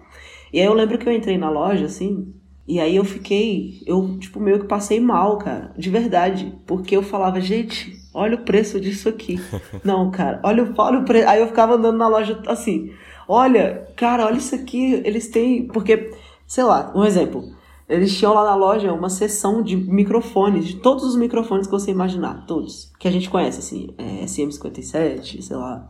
[0.51, 2.33] E aí eu lembro que eu entrei na loja, assim,
[2.67, 6.57] e aí eu fiquei, eu, tipo, meio que passei mal, cara, de verdade.
[6.65, 9.39] Porque eu falava, gente, olha o preço disso aqui.
[9.83, 11.27] Não, cara, olha, olha o preço.
[11.27, 12.91] Aí eu ficava andando na loja assim,
[13.27, 15.67] olha, cara, olha isso aqui, eles têm.
[15.67, 16.11] Porque,
[16.47, 17.54] sei lá, um exemplo.
[17.87, 21.91] Eles tinham lá na loja uma seção de microfones, de todos os microfones que você
[21.91, 22.91] imaginar, todos.
[22.99, 25.87] Que a gente conhece, assim, é, SM57, sei lá.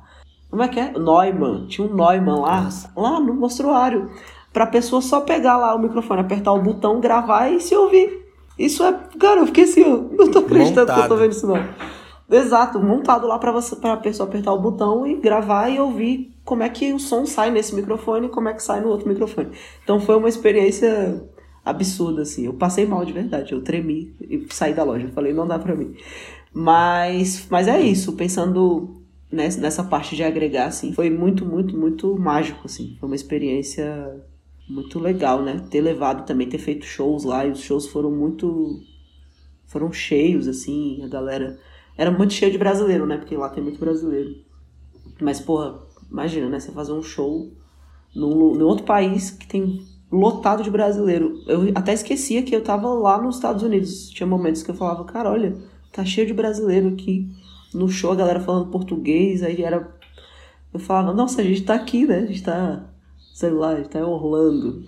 [0.49, 0.91] Como é que é?
[0.91, 1.67] Neumann.
[1.67, 4.10] Tinha um Neumann lá, lá no mostruário.
[4.51, 8.25] Pra pessoa só pegar lá o microfone, apertar o botão, gravar e se ouvir.
[8.58, 8.93] Isso é.
[9.19, 10.97] Cara, eu fiquei assim, eu não tô acreditando Montado.
[10.97, 11.58] que eu tô vendo isso, não.
[12.29, 16.34] Exato, montado lá para você para a pessoa apertar o botão e gravar e ouvir
[16.43, 19.08] como é que o som sai nesse microfone e como é que sai no outro
[19.08, 19.51] microfone.
[19.84, 21.21] Então foi uma experiência
[21.65, 22.45] absurda assim.
[22.45, 25.75] Eu passei mal de verdade, eu tremi e saí da loja, falei não dá para
[25.75, 25.95] mim.
[26.54, 29.01] Mas mas é isso, pensando
[29.32, 32.95] nessa parte de agregar assim, foi muito muito muito mágico assim.
[32.99, 34.23] Foi uma experiência
[34.69, 35.65] muito legal, né?
[35.69, 38.82] Ter levado também, ter feito shows lá e os shows foram muito
[39.65, 41.60] foram cheios assim, a galera
[41.97, 43.17] era muito cheio de brasileiro, né?
[43.17, 44.36] Porque lá tem muito brasileiro.
[45.21, 45.80] Mas, porra,
[46.12, 46.60] imagina, né?
[46.60, 47.51] Você fazer um show
[48.13, 51.41] num, num outro país que tem lotado de brasileiro.
[51.47, 54.09] Eu até esquecia que eu tava lá nos Estados Unidos.
[54.09, 55.57] Tinha momentos que eu falava, cara, olha,
[55.91, 57.29] tá cheio de brasileiro aqui.
[57.73, 59.95] No show a galera falando português, aí era.
[60.73, 62.19] Eu falava, nossa, a gente tá aqui, né?
[62.19, 62.89] A gente tá.
[63.33, 64.85] Sei lá, a gente tá em Orlando.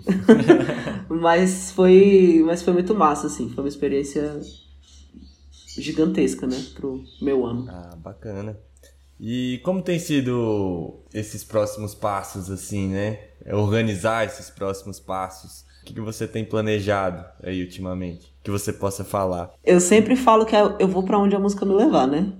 [1.08, 2.42] mas foi.
[2.46, 3.50] Mas foi muito massa, assim.
[3.50, 4.40] Foi uma experiência
[5.80, 7.66] gigantesca, né, pro meu ano.
[7.68, 8.58] Ah, bacana.
[9.20, 13.18] E como tem sido esses próximos passos, assim, né?
[13.44, 15.66] É organizar esses próximos passos.
[15.82, 18.32] O que, você tem planejado aí ultimamente?
[18.42, 19.50] Que você possa falar?
[19.64, 22.32] Eu sempre falo que eu vou para onde a música me levar, né?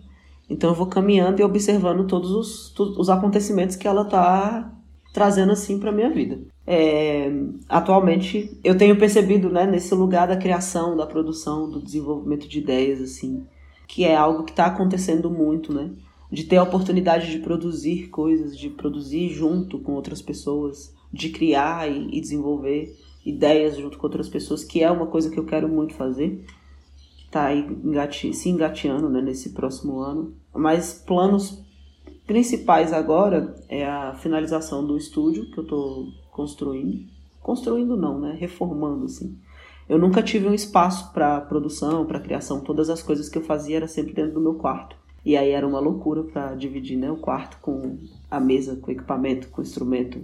[0.48, 4.72] Então eu vou caminhando e observando todos os, os acontecimentos que ela tá
[5.12, 6.38] trazendo assim para minha vida.
[6.66, 7.30] É,
[7.68, 13.00] atualmente eu tenho percebido, né, nesse lugar da criação, da produção, do desenvolvimento de ideias,
[13.00, 13.46] assim,
[13.86, 15.90] que é algo que está acontecendo muito, né?
[16.30, 21.90] De ter a oportunidade de produzir coisas, de produzir junto com outras pessoas, de criar
[21.90, 25.68] e, e desenvolver ideias junto com outras pessoas, que é uma coisa que eu quero
[25.68, 26.44] muito fazer.
[27.30, 27.64] Tá aí
[28.32, 30.34] se engateando né, nesse próximo ano.
[30.54, 31.62] Mas planos
[32.26, 37.06] principais agora é a finalização do estúdio que eu estou construindo.
[37.42, 38.36] Construindo não, né?
[38.38, 39.38] Reformando, assim.
[39.88, 42.60] Eu nunca tive um espaço para produção, para criação.
[42.60, 44.96] Todas as coisas que eu fazia era sempre dentro do meu quarto.
[45.24, 47.10] E aí era uma loucura para dividir, né?
[47.10, 47.98] O quarto com
[48.30, 50.20] a mesa, com equipamento, com instrumento.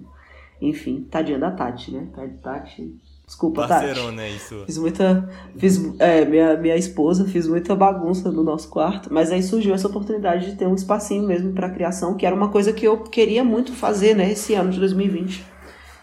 [0.60, 2.08] Enfim, tadinha da Tati, né?
[2.42, 4.22] Tati Desculpa, Parceirona, Tati.
[4.22, 4.62] É isso.
[4.66, 5.28] Fiz muita.
[5.56, 9.88] Fiz, é, minha, minha esposa fez muita bagunça no nosso quarto, mas aí surgiu essa
[9.88, 13.42] oportunidade de ter um espacinho mesmo para criação, que era uma coisa que eu queria
[13.42, 15.44] muito fazer, né, esse ano de 2020.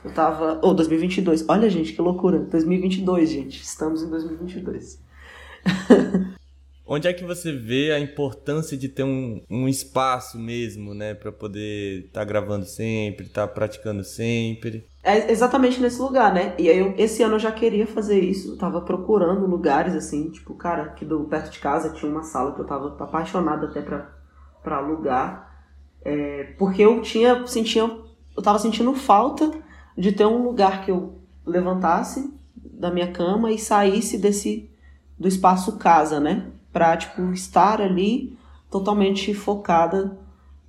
[0.03, 0.59] Eu tava.
[0.63, 1.45] Ou oh, 2022.
[1.47, 2.39] Olha, gente, que loucura.
[2.39, 3.61] 2022, gente.
[3.61, 4.99] Estamos em 2022.
[6.93, 11.31] Onde é que você vê a importância de ter um, um espaço mesmo, né, para
[11.31, 14.85] poder estar tá gravando sempre, estar tá praticando sempre?
[15.01, 16.53] É exatamente nesse lugar, né?
[16.59, 20.29] E aí eu, esse ano eu já queria fazer isso, eu tava procurando lugares assim,
[20.31, 23.81] tipo, cara, aqui do perto de casa tinha uma sala que eu tava apaixonada até
[23.81, 24.13] pra,
[24.61, 25.49] pra alugar,
[26.03, 29.49] é, porque eu tinha, sentia, eu tava sentindo falta
[29.97, 34.69] de ter um lugar que eu levantasse da minha cama e saísse desse
[35.17, 36.51] do espaço casa, né?
[36.71, 38.37] Para tipo estar ali
[38.69, 40.17] totalmente focada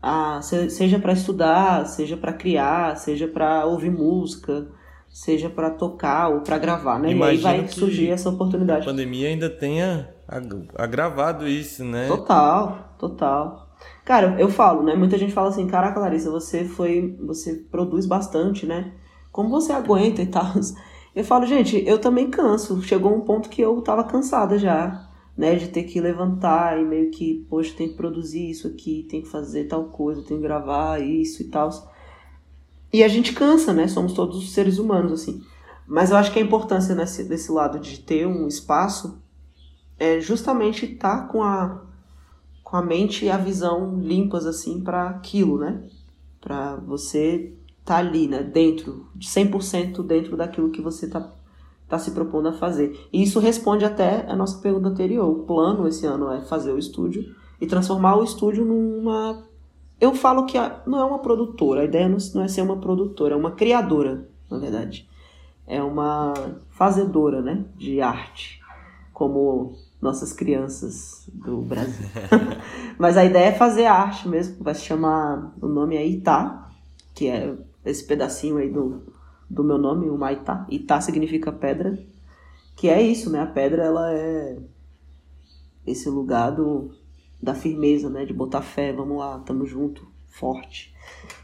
[0.02, 4.66] a seja para estudar, seja para criar, seja para ouvir música,
[5.08, 7.12] seja para tocar ou para gravar, né?
[7.12, 8.82] Imagino e aí vai surgir essa oportunidade.
[8.82, 10.08] A pandemia ainda tenha
[10.74, 12.08] agravado isso, né?
[12.08, 13.68] Total, total.
[14.04, 14.94] Cara, eu falo, né?
[14.94, 18.92] Muita gente fala assim, caraca, Larissa, você foi, você produz bastante, né?
[19.30, 20.52] Como você aguenta e tal?
[21.14, 22.80] Eu falo, gente, eu também canso.
[22.80, 27.10] Chegou um ponto que eu tava cansada já né, de ter que levantar e meio
[27.10, 31.00] que, poxa, tem que produzir isso aqui, tem que fazer tal coisa, tem que gravar
[31.02, 31.70] isso e tal.
[32.92, 33.88] E a gente cansa, né?
[33.88, 35.42] Somos todos seres humanos, assim.
[35.86, 39.22] Mas eu acho que a importância nesse, desse lado de ter um espaço
[39.98, 41.82] é justamente estar tá com a,
[42.62, 45.82] com a mente e a visão limpas, assim, para aquilo, né?
[46.42, 51.32] para você estar tá ali, né, dentro, de 100% dentro daquilo que você está
[51.92, 53.06] tá se propondo a fazer.
[53.12, 55.28] E isso responde até a nossa pergunta anterior.
[55.28, 59.44] O plano esse ano é fazer o estúdio e transformar o estúdio numa.
[60.00, 63.36] Eu falo que não é uma produtora, a ideia não é ser uma produtora, é
[63.36, 65.06] uma criadora, na verdade.
[65.66, 66.32] É uma
[66.70, 68.62] fazedora né, de arte,
[69.12, 72.08] como nossas crianças do Brasil.
[72.98, 76.70] Mas a ideia é fazer arte mesmo, vai se chamar, o nome é Itá,
[77.14, 79.02] que é esse pedacinho aí do,
[79.52, 80.66] do meu nome, o Maitá.
[80.70, 81.98] Itá significa pedra,
[82.74, 83.40] que é isso, né?
[83.40, 84.58] A pedra, ela é
[85.86, 86.90] esse lugar do,
[87.40, 88.24] da firmeza, né?
[88.24, 90.94] De botar fé, vamos lá, tamo junto, forte.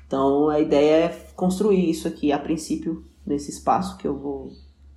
[0.07, 4.53] Então a ideia é construir isso aqui, a princípio, nesse espaço que eu vou,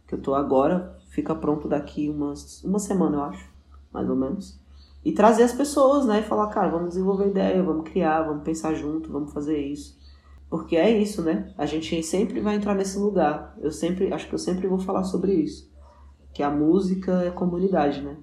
[0.08, 3.52] que eu tô agora, fica pronto daqui umas, uma semana, eu acho
[3.92, 4.58] mais ou menos.
[5.04, 6.22] E trazer as pessoas, né?
[6.22, 10.00] E falar, cara, vamos desenvolver ideia, vamos criar, vamos pensar junto, vamos fazer isso.
[10.52, 11.54] Porque é isso, né?
[11.58, 13.58] A gente sempre vai entrar nesse lugar.
[13.62, 15.72] Eu sempre, acho que eu sempre vou falar sobre isso.
[16.34, 18.18] Que a música é comunidade, né?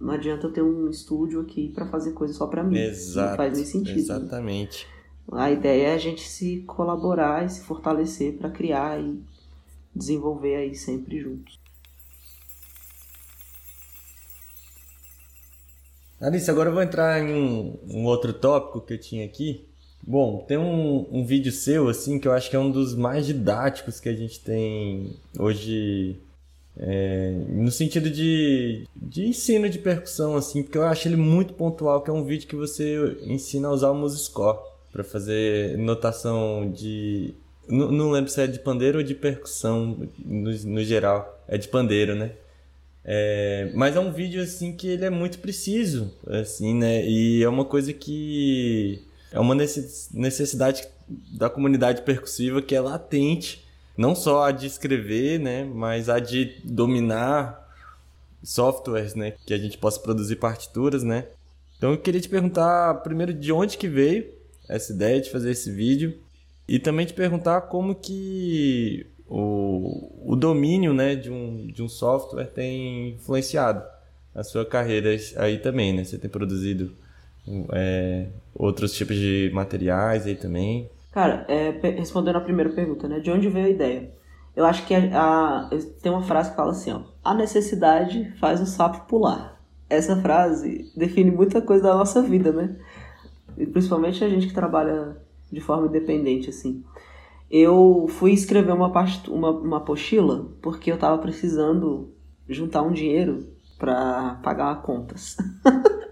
[0.00, 2.78] Não adianta eu ter um estúdio aqui para fazer coisa só para mim.
[2.78, 3.28] Exato.
[3.28, 3.94] Não faz nem sentido.
[3.94, 4.00] Né?
[4.00, 4.86] Exatamente.
[5.30, 5.38] Né?
[5.38, 9.22] A ideia é a gente se colaborar e se fortalecer para criar e
[9.94, 11.60] desenvolver aí sempre juntos.
[16.18, 19.68] Alice, agora eu vou entrar em um, um, outro tópico que eu tinha aqui.
[20.06, 23.26] Bom, tem um, um vídeo seu, assim, que eu acho que é um dos mais
[23.26, 26.16] didáticos que a gente tem hoje,
[26.76, 32.02] é, no sentido de, de ensino de percussão, assim, porque eu acho ele muito pontual,
[32.02, 34.58] que é um vídeo que você ensina a usar o Musiscore
[34.92, 37.34] para fazer notação de...
[37.68, 41.44] Não, não lembro se é de pandeiro ou de percussão, no, no geral.
[41.48, 42.30] É de pandeiro, né?
[43.04, 47.04] É, mas é um vídeo assim que ele é muito preciso, assim, né?
[47.04, 49.05] E é uma coisa que
[49.36, 53.62] é uma necessidade da comunidade percussiva que é latente,
[53.94, 57.62] não só a de escrever, né, mas a de dominar
[58.42, 61.26] softwares, né, que a gente possa produzir partituras, né?
[61.76, 64.26] Então eu queria te perguntar primeiro de onde que veio
[64.70, 66.18] essa ideia de fazer esse vídeo
[66.66, 72.46] e também te perguntar como que o, o domínio né, de, um, de um software
[72.46, 73.84] tem influenciado
[74.34, 76.04] a sua carreira aí também, né?
[76.04, 76.96] Você tem produzido
[77.72, 80.90] é, outros tipos de materiais aí também.
[81.12, 83.20] Cara, é, respondendo a primeira pergunta, né?
[83.20, 84.10] De onde veio a ideia?
[84.54, 85.70] Eu acho que a, a,
[86.02, 87.02] tem uma frase que fala assim, ó.
[87.24, 89.60] A necessidade faz o sapo pular.
[89.88, 92.76] Essa frase define muita coisa da nossa vida, né?
[93.56, 95.16] E principalmente a gente que trabalha
[95.50, 96.84] de forma independente, assim
[97.50, 98.92] eu fui escrever uma,
[99.28, 99.84] uma, uma
[100.60, 102.12] porque eu tava precisando
[102.48, 105.36] juntar um dinheiro para pagar contas.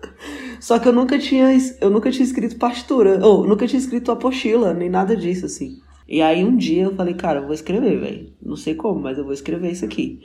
[0.64, 4.72] Só que eu nunca tinha eu nunca tinha escrito partitura, ou nunca tinha escrito apostila,
[4.72, 5.79] nem nada disso assim.
[6.09, 8.33] E aí um dia eu falei, cara, eu vou escrever, velho.
[8.40, 10.22] Não sei como, mas eu vou escrever isso aqui.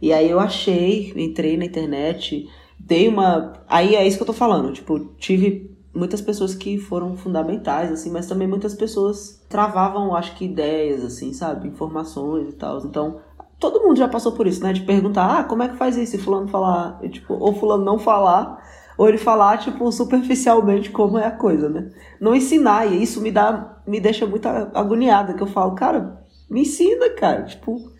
[0.00, 2.48] E aí eu achei, entrei na internet,
[2.80, 7.14] dei uma, aí é isso que eu tô falando, tipo, tive muitas pessoas que foram
[7.14, 11.68] fundamentais, assim, mas também muitas pessoas travavam, acho que, ideias, assim, sabe?
[11.68, 12.78] Informações e tal.
[12.86, 13.20] Então,
[13.60, 14.72] todo mundo já passou por isso, né?
[14.72, 16.16] De perguntar, ah, como é que faz isso?
[16.16, 18.64] E fulano falar, e, tipo, ou fulano não falar,
[18.96, 21.90] ou ele falar, tipo, superficialmente como é a coisa, né?
[22.20, 26.62] Não ensinar, e isso me dá, me deixa muito agoniada, que eu falo, cara, me
[26.62, 27.90] ensina, cara, tipo,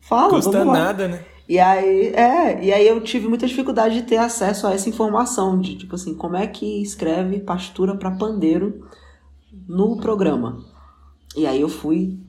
[0.00, 1.24] fala, Custa nada, né?
[1.50, 5.60] E aí, é, e aí eu tive muita dificuldade de ter acesso a essa informação
[5.60, 8.86] de tipo assim, como é que escreve pastura para pandeiro
[9.66, 10.64] no programa.
[11.36, 12.20] E aí eu fui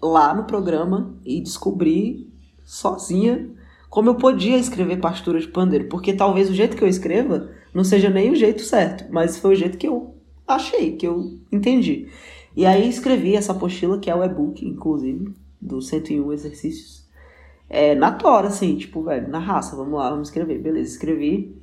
[0.00, 2.32] lá no programa e descobri
[2.64, 3.50] sozinha
[3.92, 7.84] como eu podia escrever pastura de pandeiro, porque talvez o jeito que eu escreva não
[7.84, 10.14] seja nem o jeito certo, mas foi o jeito que eu
[10.48, 12.08] achei, que eu entendi.
[12.56, 17.02] E aí escrevi essa apostila, que é o e-book, inclusive, dos 101 exercícios
[17.72, 20.58] é, na tora, assim, tipo, velho, na raça, vamos lá, vamos escrever.
[20.58, 21.58] Beleza, escrevi.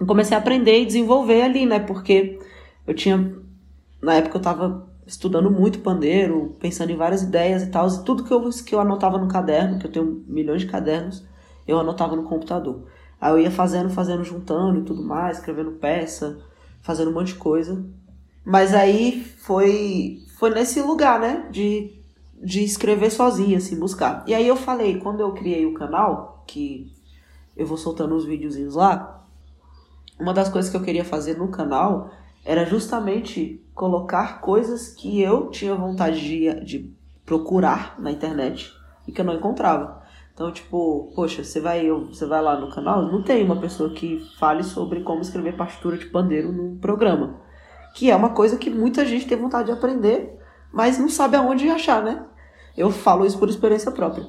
[0.00, 1.80] E comecei a aprender e desenvolver ali, né?
[1.80, 2.38] Porque
[2.86, 3.34] eu tinha.
[4.00, 7.88] Na época eu tava estudando muito pandeiro, pensando em várias ideias e tal.
[7.88, 11.26] E tudo que eu, que eu anotava no caderno, que eu tenho milhões de cadernos,
[11.66, 12.86] eu anotava no computador.
[13.20, 16.38] Aí eu ia fazendo, fazendo, juntando e tudo mais, escrevendo peça,
[16.82, 17.84] fazendo um monte de coisa.
[18.44, 21.48] Mas aí foi, foi nesse lugar, né?
[21.50, 21.96] De
[22.42, 24.24] de escrever sozinha, assim, buscar.
[24.26, 26.92] E aí eu falei, quando eu criei o canal, que
[27.56, 29.24] eu vou soltando os videozinhos lá,
[30.18, 32.10] uma das coisas que eu queria fazer no canal
[32.44, 36.94] era justamente colocar coisas que eu tinha vontade de, de
[37.24, 38.72] procurar na internet
[39.06, 40.02] e que eu não encontrava.
[40.36, 44.22] Então, tipo, poxa, você vai, você vai lá no canal, não tem uma pessoa que
[44.38, 47.40] fale sobre como escrever partitura de pandeiro num programa.
[47.94, 50.38] Que é uma coisa que muita gente tem vontade de aprender,
[50.70, 52.26] mas não sabe aonde achar, né?
[52.76, 54.28] Eu falo isso por experiência própria.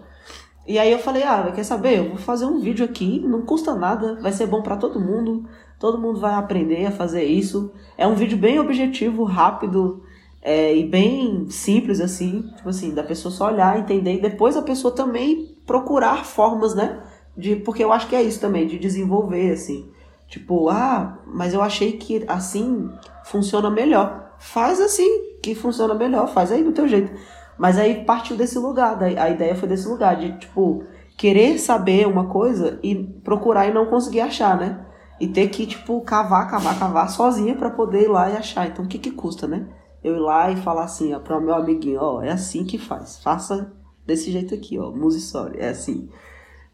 [0.65, 1.97] E aí eu falei, ah, quer saber?
[1.97, 5.43] Eu vou fazer um vídeo aqui, não custa nada, vai ser bom para todo mundo,
[5.77, 7.73] todo mundo vai aprender a fazer isso.
[7.97, 10.06] É um vídeo bem objetivo, rápido
[10.47, 14.61] é, e bem simples, assim, tipo assim, da pessoa só olhar, entender e depois a
[14.61, 17.03] pessoa também procurar formas, né?
[17.35, 19.91] De, porque eu acho que é isso também, de desenvolver, assim.
[20.25, 22.89] Tipo, ah, mas eu achei que assim
[23.25, 24.35] funciona melhor.
[24.39, 27.11] Faz assim, que funciona melhor, faz aí do teu jeito.
[27.57, 30.81] Mas aí partiu desse lugar, a ideia foi desse lugar, de tipo,
[31.17, 34.79] querer saber uma coisa e procurar e não conseguir achar, né?
[35.19, 38.65] E ter que, tipo, cavar, cavar, cavar sozinha para poder ir lá e achar.
[38.65, 39.67] Então o que que custa, né?
[40.07, 42.77] Eu ir lá e falar assim, ó, para o meu amiguinho, ó, é assim que
[42.77, 43.19] faz.
[43.19, 43.73] Faça
[44.05, 46.09] desse jeito aqui, ó, Musisole, é assim.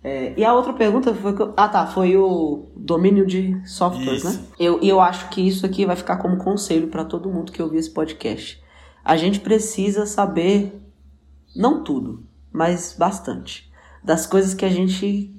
[0.03, 1.33] É, e a outra pergunta foi.
[1.55, 1.87] Ah, tá.
[1.87, 4.31] Foi o domínio de softwares, né?
[4.31, 4.41] isso.
[4.41, 4.47] né?
[4.59, 7.63] Eu, e eu acho que isso aqui vai ficar como conselho para todo mundo que
[7.63, 8.61] ouvir esse podcast.
[9.03, 10.81] A gente precisa saber,
[11.55, 13.71] não tudo, mas bastante,
[14.03, 15.33] das coisas que a gente.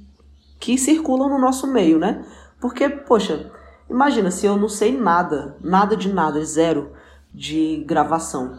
[0.58, 2.24] que circulam no nosso meio, né?
[2.58, 3.50] Porque, poxa,
[3.90, 6.92] imagina se eu não sei nada, nada de nada, zero
[7.34, 8.58] de gravação.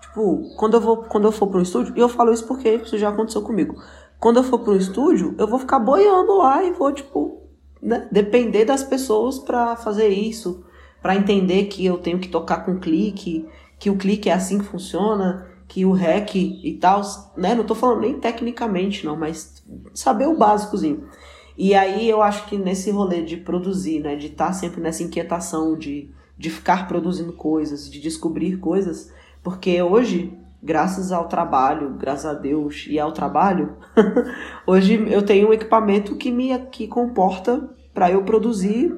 [0.00, 2.68] Tipo, quando eu, vou, quando eu for para um estúdio, e eu falo isso porque
[2.68, 3.76] isso já aconteceu comigo
[4.18, 7.42] quando eu for pro estúdio, eu vou ficar boiando lá e vou, tipo,
[7.80, 10.64] né, depender das pessoas para fazer isso,
[11.00, 13.46] para entender que eu tenho que tocar com clique,
[13.78, 17.02] que o clique é assim que funciona, que o rec e tal,
[17.36, 17.54] né?
[17.54, 19.62] Não tô falando nem tecnicamente, não, mas
[19.94, 21.06] saber o básicozinho.
[21.56, 25.02] E aí eu acho que nesse rolê de produzir, né, de estar tá sempre nessa
[25.02, 29.12] inquietação de, de ficar produzindo coisas, de descobrir coisas,
[29.42, 33.76] porque hoje graças ao trabalho, graças a Deus e ao trabalho,
[34.66, 38.94] hoje eu tenho um equipamento que me que comporta para eu produzir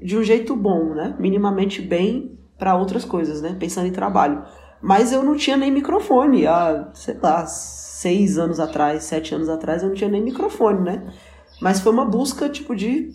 [0.00, 1.14] de um jeito bom, né?
[1.18, 3.56] Minimamente bem para outras coisas, né?
[3.58, 4.42] Pensando em trabalho.
[4.80, 9.82] Mas eu não tinha nem microfone há, sei lá, seis anos atrás, sete anos atrás,
[9.82, 11.12] eu não tinha nem microfone, né?
[11.60, 13.10] Mas foi uma busca, tipo, de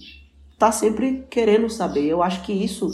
[0.54, 2.06] estar tá sempre querendo saber.
[2.06, 2.92] Eu acho que isso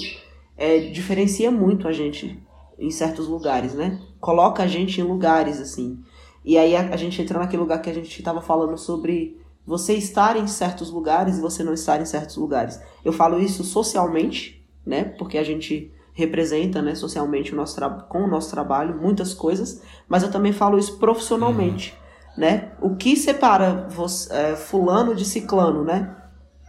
[0.62, 2.40] é, diferencia muito a gente
[2.78, 4.00] em certos lugares, né?
[4.20, 6.00] Coloca a gente em lugares assim.
[6.46, 9.96] E aí a, a gente entra naquele lugar que a gente estava falando sobre você
[9.96, 12.80] estar em certos lugares e você não estar em certos lugares.
[13.04, 15.04] Eu falo isso socialmente, né?
[15.04, 20.22] Porque a gente representa, né, socialmente o nosso com o nosso trabalho muitas coisas, mas
[20.22, 21.92] eu também falo isso profissionalmente,
[22.36, 22.42] uhum.
[22.42, 22.74] né?
[22.80, 26.21] O que separa você, é, fulano de ciclano, né?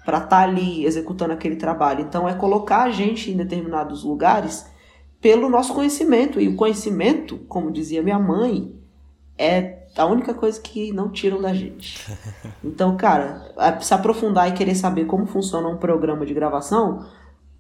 [0.05, 2.03] Para estar tá ali executando aquele trabalho.
[2.03, 4.67] Então é colocar a gente em determinados lugares
[5.21, 6.41] pelo nosso conhecimento.
[6.41, 8.75] E o conhecimento, como dizia minha mãe,
[9.39, 12.07] é a única coisa que não tiram da gente.
[12.65, 17.05] Então, cara, se aprofundar e querer saber como funciona um programa de gravação,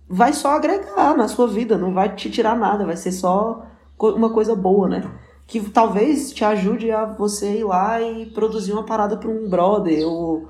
[0.09, 3.67] vai só agregar na sua vida, não vai te tirar nada, vai ser só
[3.99, 5.11] uma coisa boa, né?
[5.47, 10.07] Que talvez te ajude a você ir lá e produzir uma parada para um brother,
[10.07, 10.49] ou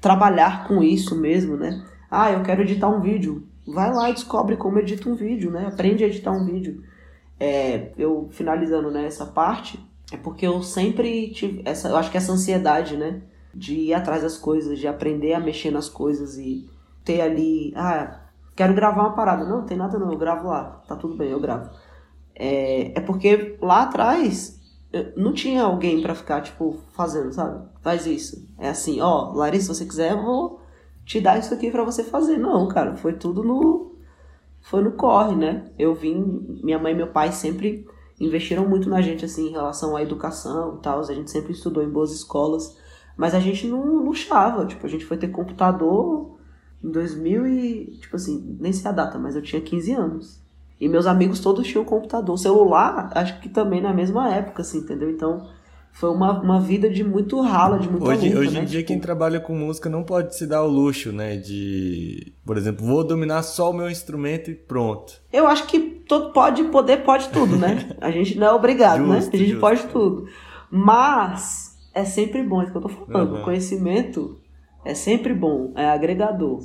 [0.00, 1.84] trabalhar com isso mesmo, né?
[2.10, 5.66] Ah, eu quero editar um vídeo vai lá e descobre como edita um vídeo, né?
[5.66, 6.82] Aprende a editar um vídeo.
[7.38, 9.78] É, eu finalizando né, essa parte,
[10.12, 13.20] é porque eu sempre tive essa, eu acho que essa ansiedade, né,
[13.54, 16.68] de ir atrás das coisas, de aprender a mexer nas coisas e
[17.04, 18.22] ter ali, ah,
[18.56, 21.40] quero gravar uma parada, não, tem nada não, eu gravo lá, tá tudo bem, eu
[21.40, 21.70] gravo.
[22.34, 24.57] É, é porque lá atrás
[25.16, 27.66] não tinha alguém para ficar tipo fazendo, sabe?
[27.82, 28.46] Faz isso.
[28.58, 30.60] É assim, ó, Larissa, se você quiser, eu vou
[31.04, 32.38] te dar isso aqui para você fazer.
[32.38, 33.88] Não, cara, foi tudo no
[34.60, 35.70] foi no corre, né?
[35.78, 37.86] Eu vim, minha mãe e meu pai sempre
[38.20, 41.82] investiram muito na gente assim em relação à educação e tal, a gente sempre estudou
[41.82, 42.76] em boas escolas,
[43.16, 46.36] mas a gente não luxava, tipo, a gente foi ter computador
[46.82, 50.47] em 2000 e, tipo assim, nem sei a data, mas eu tinha 15 anos.
[50.80, 52.38] E meus amigos todos tinham computador.
[52.38, 55.10] Celular, acho que também na mesma época, assim, entendeu?
[55.10, 55.48] Então,
[55.92, 58.62] foi uma, uma vida de muito rala, de muita hoje, luta, Hoje né?
[58.62, 58.88] em dia, tipo...
[58.88, 61.36] quem trabalha com música não pode se dar o luxo, né?
[61.36, 65.20] De, por exemplo, vou dominar só o meu instrumento e pronto.
[65.32, 67.90] Eu acho que todo pode, poder, pode tudo, né?
[68.00, 69.16] A gente não é obrigado, né?
[69.16, 69.34] justo, né?
[69.34, 69.60] A gente justo.
[69.60, 70.28] pode tudo.
[70.70, 73.36] Mas é sempre bom, é isso que eu tô falando.
[73.36, 73.42] Uhum.
[73.42, 74.38] Conhecimento
[74.84, 76.60] é sempre bom, é agregador.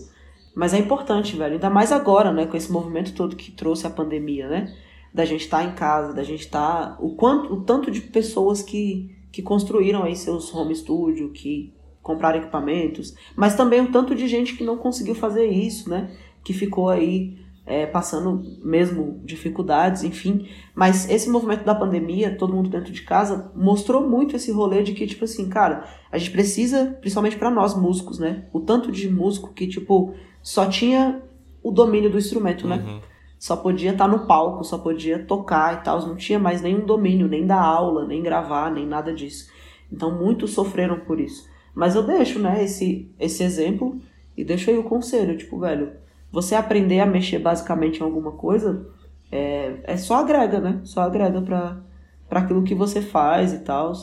[0.56, 1.54] Mas é importante, velho.
[1.54, 2.45] Ainda mais agora, né?
[2.45, 4.74] Com esse movimento todo que trouxe a pandemia, né?
[5.14, 6.95] Da gente estar tá em casa, da gente estar.
[6.95, 6.97] Tá...
[6.99, 11.74] O, quanto, o tanto de pessoas que que construíram aí seus home studio, que
[12.04, 16.12] compraram equipamentos, mas também um tanto de gente que não conseguiu fazer isso, né?
[16.43, 20.47] Que ficou aí é, passando mesmo dificuldades, enfim.
[20.76, 24.93] Mas esse movimento da pandemia, todo mundo dentro de casa, mostrou muito esse rolê de
[24.93, 28.45] que, tipo assim, cara, a gente precisa, principalmente para nós músicos, né?
[28.54, 30.14] O tanto de músico que, tipo,
[30.44, 31.24] só tinha
[31.64, 32.76] o domínio do instrumento, né?
[32.76, 33.02] Uhum.
[33.39, 37.28] só podia estar no palco, só podia tocar e tal, não tinha mais nenhum domínio,
[37.28, 39.50] nem da aula, nem gravar, nem nada disso.
[39.91, 41.50] Então muitos sofreram por isso.
[41.74, 44.00] Mas eu deixo, né, esse, esse exemplo
[44.38, 45.94] e deixo aí o conselho, tipo, velho,
[46.32, 48.88] você aprender a mexer basicamente em alguma coisa
[49.34, 50.82] é, é só agrega, né?
[50.84, 53.94] Só agrega para aquilo que você faz e tal.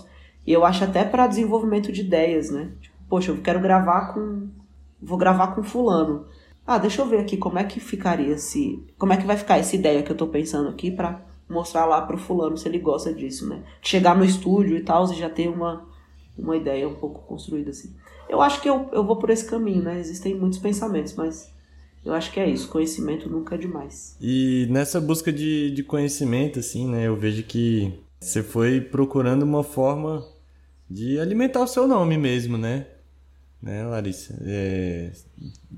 [0.45, 2.73] E eu acho até para desenvolvimento de ideias, né?
[2.81, 4.49] Tipo, poxa, eu quero gravar com.
[5.03, 6.27] Vou gravar com fulano.
[6.67, 8.85] Ah, deixa eu ver aqui como é que ficaria se.
[8.99, 12.03] Como é que vai ficar essa ideia que eu tô pensando aqui para mostrar lá
[12.03, 13.63] pro fulano se ele gosta disso, né?
[13.83, 15.87] Chegar no estúdio e tal e já ter uma,
[16.39, 17.95] uma ideia um pouco construída assim.
[18.29, 19.99] Eu acho que eu, eu vou por esse caminho, né?
[19.99, 21.53] Existem muitos pensamentos, mas
[22.05, 22.69] eu acho que é isso.
[22.69, 24.17] Conhecimento nunca é demais.
[24.21, 27.09] E nessa busca de, de conhecimento, assim, né?
[27.09, 30.25] Eu vejo que você foi procurando uma forma
[30.89, 32.87] de alimentar o seu nome mesmo, né?
[33.63, 34.39] Né, Larissa?
[34.45, 35.13] É,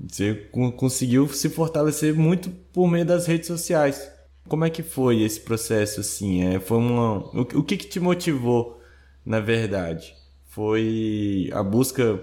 [0.07, 0.35] você
[0.77, 4.09] conseguiu se fortalecer muito por meio das redes sociais.
[4.47, 6.43] Como é que foi esse processo, assim?
[6.43, 8.79] É, foi uma, o, o que, que te motivou,
[9.25, 10.15] na verdade?
[10.47, 12.19] Foi a busca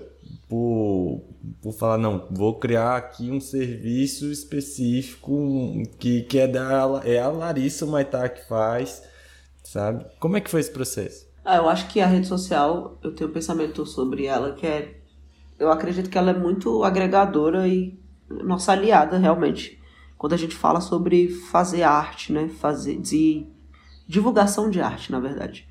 [0.48, 1.22] por,
[1.62, 7.28] por falar, não, vou criar aqui um serviço específico que, que é, da, é a
[7.28, 9.02] Larissa Maitá que faz,
[9.62, 10.04] sabe?
[10.18, 11.26] Como é que foi esse processo?
[11.44, 14.99] Ah, eu acho que a rede social, eu tenho um pensamento sobre ela que é
[15.61, 17.96] eu acredito que ela é muito agregadora e
[18.28, 19.78] nossa aliada realmente.
[20.16, 22.48] Quando a gente fala sobre fazer arte, né?
[22.48, 23.46] Fazer de
[24.08, 25.68] divulgação de arte, na verdade.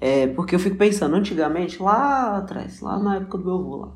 [0.00, 3.92] É, porque eu fico pensando, antigamente, lá atrás, lá na época do meu avô lá,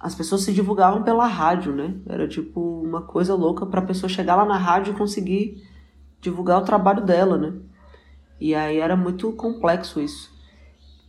[0.00, 1.94] as pessoas se divulgavam pela rádio, né?
[2.06, 5.62] Era tipo uma coisa louca para a pessoa chegar lá na rádio e conseguir
[6.20, 7.52] divulgar o trabalho dela, né?
[8.40, 10.33] E aí era muito complexo isso.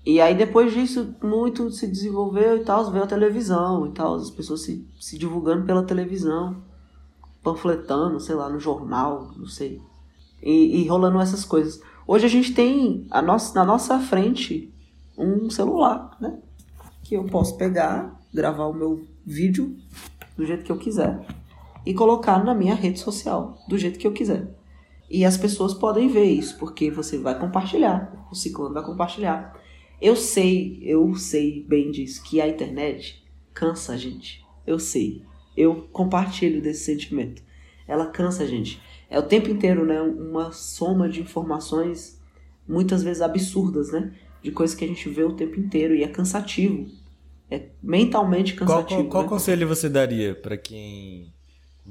[0.06, 4.30] E aí depois disso, muito se desenvolveu e tal, veio a televisão e tal, as
[4.30, 6.58] pessoas se, se divulgando pela televisão,
[7.42, 9.82] panfletando, sei lá, no jornal, não sei.
[10.44, 11.82] E, e rolando essas coisas.
[12.08, 14.72] Hoje a gente tem a nossa, na nossa frente
[15.18, 16.38] um celular, né?
[17.04, 19.76] Que eu posso pegar, gravar o meu vídeo
[20.38, 21.26] do jeito que eu quiser
[21.84, 24.56] e colocar na minha rede social do jeito que eu quiser.
[25.10, 29.56] E as pessoas podem ver isso, porque você vai compartilhar, o ciclone vai compartilhar.
[30.02, 33.24] Eu sei, eu sei bem disso, que a internet
[33.54, 34.44] cansa a gente.
[34.66, 35.24] Eu sei.
[35.56, 37.42] Eu compartilho desse sentimento.
[37.88, 38.82] Ela cansa a gente.
[39.10, 40.02] É o tempo inteiro, né?
[40.02, 42.20] Uma soma de informações,
[42.68, 44.14] muitas vezes absurdas, né?
[44.42, 46.88] De coisas que a gente vê o tempo inteiro e é cansativo.
[47.50, 49.02] É mentalmente cansativo.
[49.02, 49.30] Qual, qual, né?
[49.30, 51.32] conselho você daria para quem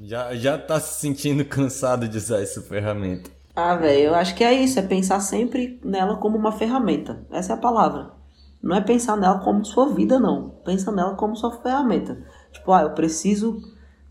[0.03, 3.34] já, já tá se sentindo cansado de usar essa ferramenta?
[3.55, 7.25] Ah, velho, eu acho que é isso, é pensar sempre nela como uma ferramenta.
[7.31, 8.11] Essa é a palavra.
[8.61, 10.49] Não é pensar nela como sua vida, não.
[10.65, 12.21] Pensa nela como sua ferramenta.
[12.51, 13.61] Tipo, ah, eu preciso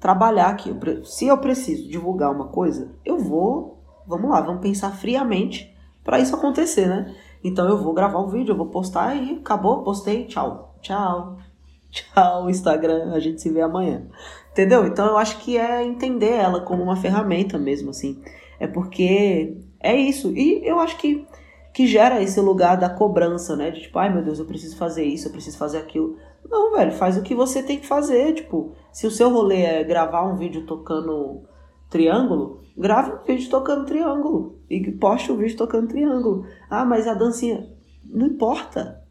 [0.00, 0.74] trabalhar aqui.
[1.04, 3.82] Se eu preciso divulgar uma coisa, eu vou.
[4.06, 7.14] Vamos lá, vamos pensar friamente para isso acontecer, né?
[7.42, 10.74] Então eu vou gravar o um vídeo, eu vou postar e acabou, postei, tchau.
[10.80, 11.38] Tchau.
[11.90, 14.06] Tchau, Instagram, a gente se vê amanhã.
[14.50, 14.84] Entendeu?
[14.84, 18.20] Então eu acho que é entender ela como uma ferramenta mesmo, assim.
[18.64, 20.32] É porque é isso.
[20.34, 21.26] E eu acho que,
[21.72, 23.70] que gera esse lugar da cobrança, né?
[23.70, 26.16] De tipo, ai meu Deus, eu preciso fazer isso, eu preciso fazer aquilo.
[26.48, 28.32] Não, velho, faz o que você tem que fazer.
[28.32, 31.42] Tipo, se o seu rolê é gravar um vídeo tocando
[31.90, 34.58] triângulo, grave um vídeo tocando triângulo.
[34.70, 36.46] E poste o um vídeo tocando triângulo.
[36.70, 37.68] Ah, mas a dancinha.
[38.02, 39.02] Não importa.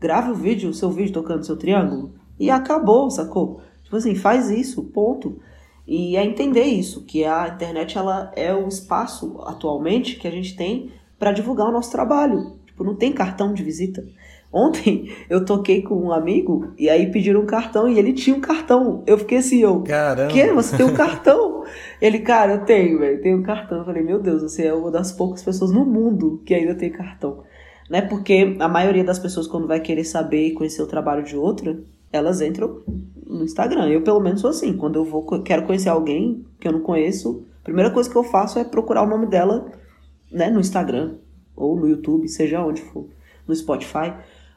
[0.00, 2.14] Grave o vídeo, seu vídeo tocando seu triângulo.
[2.40, 3.60] E acabou, sacou?
[3.84, 5.38] Tipo assim, faz isso, ponto.
[5.86, 10.56] E é entender isso, que a internet ela é o espaço atualmente que a gente
[10.56, 12.56] tem para divulgar o nosso trabalho.
[12.66, 14.04] Tipo, não tem cartão de visita.
[14.52, 18.40] Ontem eu toquei com um amigo e aí pediram um cartão e ele tinha um
[18.40, 19.02] cartão.
[19.06, 19.80] Eu fiquei assim, eu.
[19.82, 20.32] Caramba!
[20.32, 20.52] Que?
[20.52, 21.64] Você tem um cartão?
[22.00, 23.78] ele, cara, eu tenho, velho, tenho um cartão.
[23.78, 26.90] Eu falei, meu Deus, você é uma das poucas pessoas no mundo que ainda tem
[26.90, 27.42] cartão.
[27.90, 28.02] Né?
[28.02, 31.78] Porque a maioria das pessoas, quando vai querer saber e conhecer o trabalho de outra,
[32.12, 32.82] elas entram
[33.32, 33.88] no Instagram.
[33.88, 34.76] Eu, pelo menos, sou assim.
[34.76, 38.24] Quando eu vou, quero conhecer alguém que eu não conheço, a primeira coisa que eu
[38.24, 39.72] faço é procurar o nome dela
[40.30, 41.16] né, no Instagram
[41.56, 43.06] ou no YouTube, seja onde for,
[43.46, 44.12] no Spotify.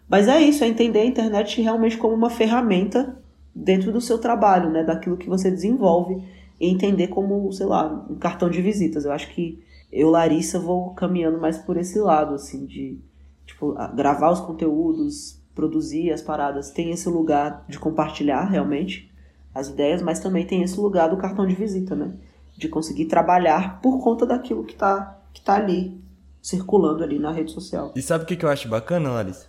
[0.08, 3.18] Mas é isso, é entender a internet realmente como uma ferramenta
[3.54, 6.22] dentro do seu trabalho, né, daquilo que você desenvolve
[6.60, 9.06] e entender como, sei lá, um cartão de visitas.
[9.06, 13.00] Eu acho que eu, Larissa, vou caminhando mais por esse lado, assim, de
[13.46, 19.12] tipo, gravar os conteúdos, produzir as paradas tem esse lugar de compartilhar realmente
[19.54, 22.14] as ideias, mas também tem esse lugar do cartão de visita, né?
[22.58, 26.00] De conseguir trabalhar por conta daquilo que tá, que tá ali,
[26.42, 27.94] circulando ali na rede social.
[27.96, 29.48] E sabe o que eu acho bacana, Larissa?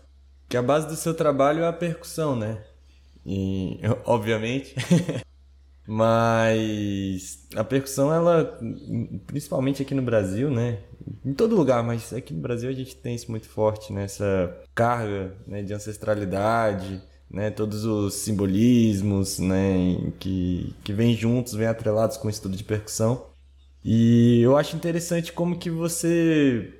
[0.48, 2.62] Que a base do seu trabalho é a percussão, né?
[3.24, 4.76] E, obviamente,
[5.86, 8.58] Mas a percussão, ela,
[9.26, 10.80] principalmente aqui no Brasil, né?
[11.24, 14.04] Em todo lugar, mas aqui no Brasil a gente tem isso muito forte, né?
[14.04, 17.50] Essa carga né, de ancestralidade, né?
[17.50, 20.12] Todos os simbolismos, né?
[20.18, 23.26] Que, que vêm juntos, vêm atrelados com o estudo de percussão.
[23.84, 26.72] E eu acho interessante como que você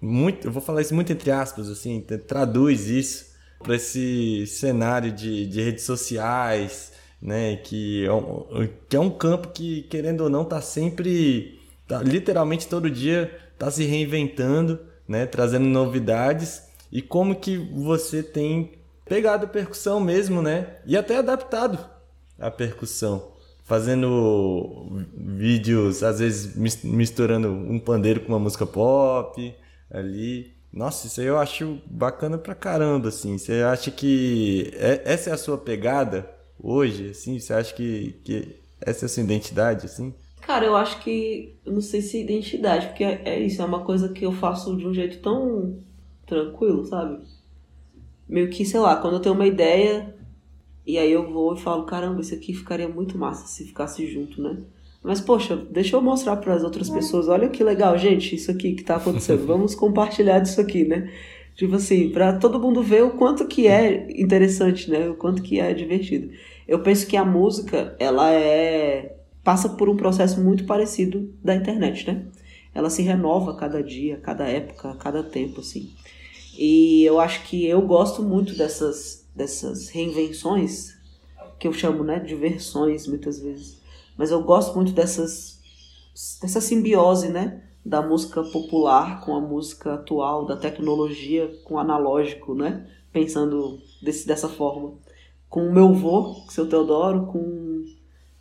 [0.00, 3.26] muito, eu vou falar isso muito entre aspas, assim, traduz isso
[3.58, 9.48] para esse cenário de, de redes sociais, né, que é, um, que é um campo
[9.48, 11.57] que, querendo ou não, tá sempre,
[11.88, 14.78] tá, literalmente todo dia, tá se reinventando,
[15.08, 16.62] né, trazendo novidades,
[16.92, 18.72] e como que você tem
[19.04, 21.78] pegado a percussão mesmo, né, e até adaptado
[22.38, 23.32] a percussão
[23.68, 29.54] fazendo vídeos, às vezes misturando um pandeiro com uma música pop
[29.90, 30.54] ali.
[30.72, 33.36] Nossa, isso aí eu acho bacana pra caramba, assim.
[33.36, 37.38] Você acha que é, essa é a sua pegada hoje, assim?
[37.38, 40.14] Você acha que, que essa é a sua identidade, assim?
[40.48, 41.54] Cara, eu acho que.
[41.62, 44.32] Eu não sei se é identidade, porque é, é isso, é uma coisa que eu
[44.32, 45.76] faço de um jeito tão
[46.24, 47.22] tranquilo, sabe?
[48.26, 50.16] Meio que, sei lá, quando eu tenho uma ideia,
[50.86, 54.40] e aí eu vou e falo, caramba, isso aqui ficaria muito massa se ficasse junto,
[54.40, 54.56] né?
[55.02, 57.28] Mas, poxa, deixa eu mostrar para as outras pessoas.
[57.28, 59.44] Olha que legal, gente, isso aqui que tá acontecendo.
[59.46, 61.12] Vamos compartilhar disso aqui, né?
[61.56, 65.10] Tipo assim, para todo mundo ver o quanto que é interessante, né?
[65.10, 66.30] O quanto que é divertido.
[66.66, 69.17] Eu penso que a música, ela é
[69.48, 72.26] passa por um processo muito parecido da internet, né?
[72.74, 75.90] Ela se renova cada dia, cada época, cada tempo, assim.
[76.58, 80.98] E eu acho que eu gosto muito dessas dessas reinvenções,
[81.58, 83.80] que eu chamo né, de versões muitas vezes.
[84.18, 85.58] Mas eu gosto muito dessas,
[86.42, 92.54] dessa simbiose né, da música popular com a música atual, da tecnologia com o analógico,
[92.54, 94.92] né, pensando desse, dessa forma.
[95.48, 97.86] Com o meu vô, seu Teodoro, com,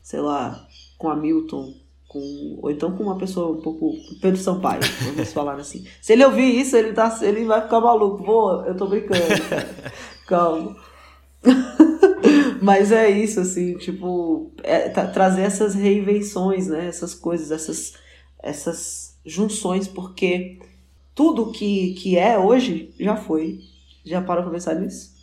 [0.01, 0.67] sei lá,
[0.97, 1.73] com Hamilton,
[2.07, 3.93] com, ou então com uma pessoa um pouco.
[4.21, 5.85] Pedro Sampaio, vamos falar assim.
[6.01, 8.23] Se ele ouvir isso, ele, tá, ele vai ficar maluco.
[8.23, 9.21] Vô, eu tô brincando.
[10.25, 10.75] Calma.
[12.61, 16.87] Mas é isso, assim, tipo, é, tá, trazer essas reinvenções, né?
[16.87, 17.93] Essas coisas, essas,
[18.39, 20.59] essas junções, porque
[21.13, 23.59] tudo que, que é hoje já foi.
[24.03, 25.15] Já parou pra pensar nisso?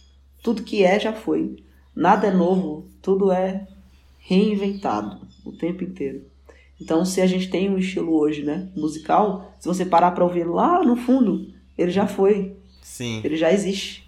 [0.43, 1.57] Tudo que é já foi.
[1.95, 3.67] Nada é novo, tudo é
[4.19, 6.23] reinventado o tempo inteiro.
[6.81, 10.45] Então, se a gente tem um estilo hoje, né, musical, se você parar para ouvir
[10.45, 12.57] lá no fundo, ele já foi.
[12.83, 13.21] Sim.
[13.25, 14.05] Ele já existe.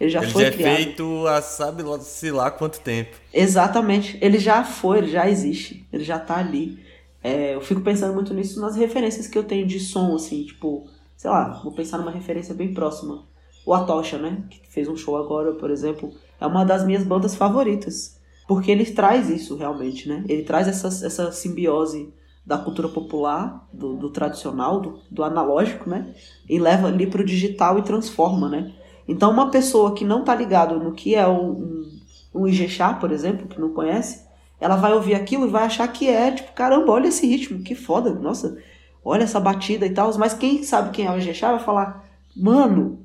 [0.00, 0.76] Ele já ele foi já é criado.
[0.76, 3.16] feito há sabe lá, se lá quanto tempo.
[3.32, 4.16] Exatamente.
[4.20, 5.84] Ele já foi, ele já existe.
[5.92, 6.78] Ele já tá ali.
[7.22, 10.88] É, eu fico pensando muito nisso nas referências que eu tenho de som, assim, tipo,
[11.16, 13.24] sei lá, vou pensar numa referência bem próxima.
[13.66, 14.44] O Atocha, né?
[14.48, 18.17] Que fez um show agora, por exemplo, é uma das minhas bandas favoritas.
[18.48, 20.24] Porque ele traz isso realmente, né?
[20.26, 22.12] Ele traz essa, essa simbiose
[22.46, 26.14] da cultura popular, do, do tradicional, do, do analógico, né?
[26.48, 28.72] E leva ali pro digital e transforma, né?
[29.06, 31.90] Então, uma pessoa que não está ligado no que é um,
[32.34, 34.26] um Ijexá, por exemplo, que não conhece,
[34.58, 37.74] ela vai ouvir aquilo e vai achar que é, tipo, caramba, olha esse ritmo, que
[37.74, 38.56] foda, nossa,
[39.04, 40.16] olha essa batida e tal.
[40.16, 42.98] Mas quem sabe quem é o Ijexá vai falar, mano,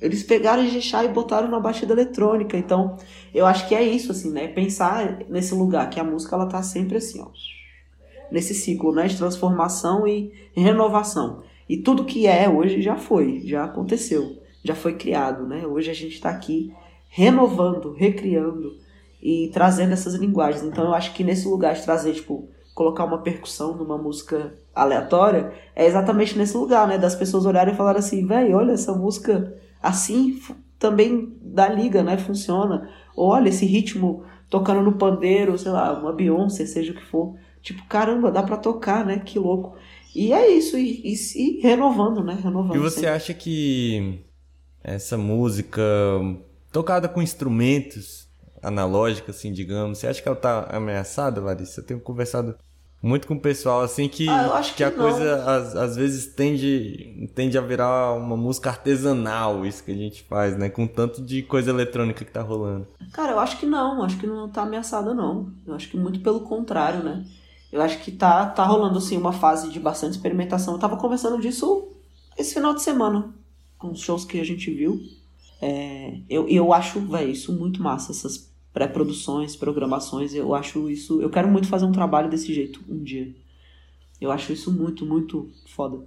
[0.00, 2.56] eles pegaram Ijexá e botaram na batida eletrônica.
[2.56, 2.96] Então,
[3.34, 4.48] eu acho que é isso, assim, né?
[4.48, 7.28] Pensar nesse lugar, que a música, ela tá sempre assim, ó.
[8.30, 9.06] Nesse ciclo, né?
[9.06, 11.42] De transformação e renovação.
[11.68, 15.66] E tudo que é hoje já foi, já aconteceu já foi criado, né?
[15.66, 16.72] Hoje a gente está aqui
[17.08, 18.76] renovando, recriando
[19.22, 20.62] e trazendo essas linguagens.
[20.62, 25.52] Então eu acho que nesse lugar de trazer, tipo, colocar uma percussão numa música aleatória,
[25.74, 26.98] é exatamente nesse lugar, né?
[26.98, 30.40] Das pessoas olharem e falarem assim, velho, olha essa música assim
[30.78, 32.16] também dá liga, né?
[32.16, 32.88] Funciona.
[33.16, 37.36] Olha esse ritmo tocando no pandeiro, sei lá, uma Beyoncé, seja o que for.
[37.60, 39.18] Tipo, caramba, dá para tocar, né?
[39.18, 39.76] Que louco.
[40.14, 42.38] E é isso, e, e, e renovando, né?
[42.42, 42.76] Renovando.
[42.76, 43.10] E você sempre.
[43.10, 44.20] acha que
[44.82, 45.82] essa música
[46.72, 48.28] tocada com instrumentos
[48.62, 49.98] analógicos, assim, digamos.
[49.98, 51.80] Você acha que ela tá ameaçada, Larissa?
[51.80, 52.56] Eu tenho conversado
[53.00, 54.96] muito com o pessoal, assim, que, ah, que, que, a não.
[54.96, 60.24] coisa às, às vezes tende, tende a virar uma música artesanal, isso que a gente
[60.24, 60.68] faz, né?
[60.68, 62.88] Com tanto de coisa eletrônica que tá rolando.
[63.12, 65.52] Cara, eu acho que não, acho que não tá ameaçada, não.
[65.64, 67.24] Eu acho que muito pelo contrário, né?
[67.70, 70.74] Eu acho que tá, tá rolando, assim, uma fase de bastante experimentação.
[70.74, 71.88] Eu tava conversando disso
[72.36, 73.32] esse final de semana
[73.78, 75.00] com os shows que a gente viu.
[75.60, 81.20] É, eu, eu acho, velho, isso muito massa, essas pré-produções, programações, eu acho isso.
[81.20, 83.34] Eu quero muito fazer um trabalho desse jeito um dia.
[84.20, 86.04] Eu acho isso muito, muito foda.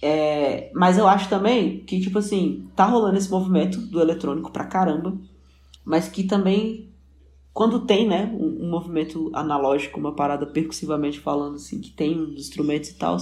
[0.00, 4.64] É, mas eu acho também que, tipo assim, tá rolando esse movimento do eletrônico pra
[4.64, 5.16] caramba,
[5.84, 6.88] mas que também
[7.58, 12.90] quando tem, né, um, um, movimento analógico, uma parada percussivamente falando, assim, que tem instrumentos
[12.90, 13.16] e tal,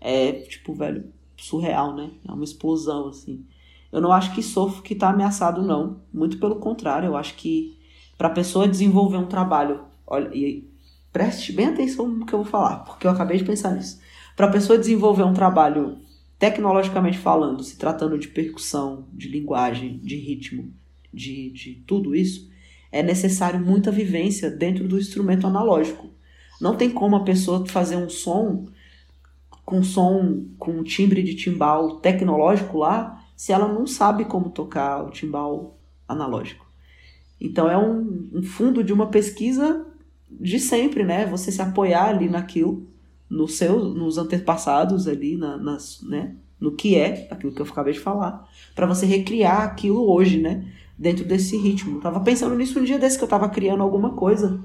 [0.00, 2.10] é, tipo, velho, surreal, né?
[2.26, 3.44] É uma explosão, assim.
[3.92, 6.00] Eu não acho que sofro que tá ameaçado, não.
[6.12, 7.78] Muito pelo contrário, eu acho que
[8.16, 10.68] pra pessoa desenvolver um trabalho, olha, e
[11.12, 14.00] preste bem atenção no que eu vou falar, porque eu acabei de pensar nisso.
[14.36, 15.98] Pra pessoa desenvolver um trabalho
[16.38, 20.72] tecnologicamente falando, se tratando de percussão, de linguagem, de ritmo,
[21.12, 22.48] de, de tudo isso,
[22.92, 26.10] é necessário muita vivência dentro do instrumento analógico.
[26.60, 28.66] Não tem como a pessoa fazer um som
[29.64, 35.10] com som, com timbre de timbal tecnológico lá, se ela não sabe como tocar o
[35.10, 35.78] timbal
[36.08, 36.66] analógico.
[37.40, 39.86] Então é um, um fundo de uma pesquisa
[40.28, 41.24] de sempre, né?
[41.26, 42.84] Você se apoiar ali naquilo,
[43.30, 46.34] no seu, nos antepassados ali, na, nas, né?
[46.58, 50.66] no que é, aquilo que eu acabei de falar, para você recriar aquilo hoje, né?
[50.98, 51.98] dentro desse ritmo.
[51.98, 54.60] Eu tava pensando nisso um dia desse que eu tava criando alguma coisa.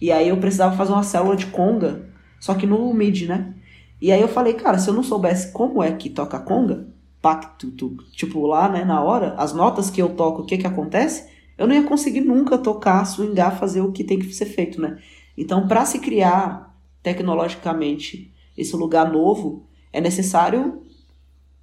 [0.00, 2.08] E aí eu precisava fazer uma célula de conga,
[2.38, 3.54] só que no MIDI, né?
[4.00, 6.86] E aí eu falei, cara, se eu não soubesse como é que toca conga,
[7.22, 7.72] pacto,
[8.12, 11.68] tipo lá, né, na hora, as notas que eu toco, o que que acontece, eu
[11.68, 14.98] não ia conseguir nunca tocar, swingar, fazer o que tem que ser feito, né?
[15.38, 20.82] Então, para se criar tecnologicamente esse lugar novo, é necessário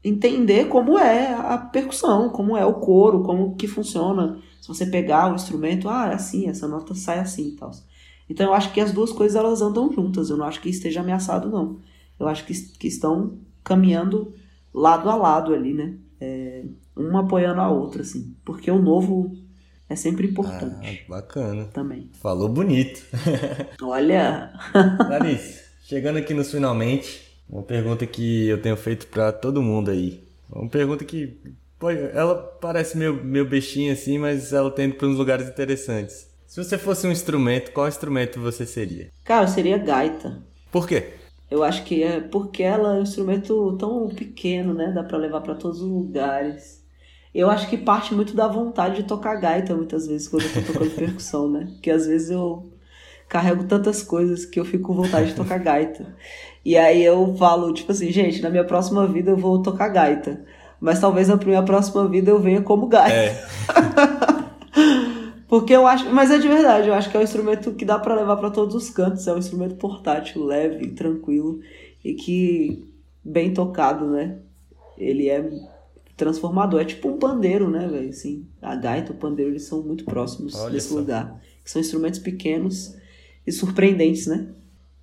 [0.04, 4.40] entender como é a percussão, como é o coro, como que funciona.
[4.62, 7.72] Se você pegar o instrumento, ah, é assim, essa nota sai assim e tal.
[8.30, 10.30] Então eu acho que as duas coisas elas andam juntas.
[10.30, 11.80] Eu não acho que esteja ameaçado, não.
[12.20, 14.34] Eu acho que, que estão caminhando
[14.74, 15.96] lado a lado ali, né?
[16.22, 16.64] É,
[16.96, 18.36] uma apoiando a outra, assim.
[18.44, 19.32] Porque o novo
[19.88, 21.04] é sempre importante.
[21.06, 21.66] Ah, bacana.
[21.66, 22.10] Também.
[22.22, 23.02] Falou bonito.
[23.82, 24.54] Olha!
[25.10, 30.24] Larissa, chegando aqui nos finalmente, uma pergunta que eu tenho feito para todo mundo aí.
[30.52, 31.40] Uma pergunta que
[31.80, 36.28] pô, ela parece meio, meio bestinha assim, mas ela tem para uns lugares interessantes.
[36.46, 39.10] Se você fosse um instrumento, qual instrumento você seria?
[39.24, 40.44] Cara, eu seria gaita.
[40.72, 41.14] Por quê?
[41.50, 44.92] Eu acho que é porque ela é um instrumento tão pequeno, né?
[44.92, 46.84] Dá para levar para todos os lugares.
[47.34, 50.74] Eu acho que parte muito da vontade de tocar gaita muitas vezes quando eu tô
[50.74, 51.68] tocando percussão, né?
[51.74, 52.72] Porque às vezes eu
[53.28, 56.16] carrego tantas coisas que eu fico com vontade de tocar gaita.
[56.66, 60.44] E aí eu falo, tipo assim, gente, na minha próxima vida eu vou tocar gaita.
[60.80, 63.16] Mas talvez na minha próxima vida eu venha como gaita.
[63.16, 63.46] É.
[65.50, 67.98] Porque eu acho, mas é de verdade, eu acho que é um instrumento que dá
[67.98, 71.60] para levar para todos os cantos, é um instrumento portátil, leve, tranquilo
[72.06, 72.88] e que
[73.24, 74.38] bem tocado, né?
[74.96, 75.50] Ele é
[76.16, 78.10] transformador, é tipo um pandeiro, né, velho?
[78.10, 80.96] Assim, a gaita, o pandeiro, eles são muito próximos Olha desse só.
[80.96, 81.42] lugar.
[81.66, 82.96] São instrumentos pequenos
[83.46, 84.50] e surpreendentes, né?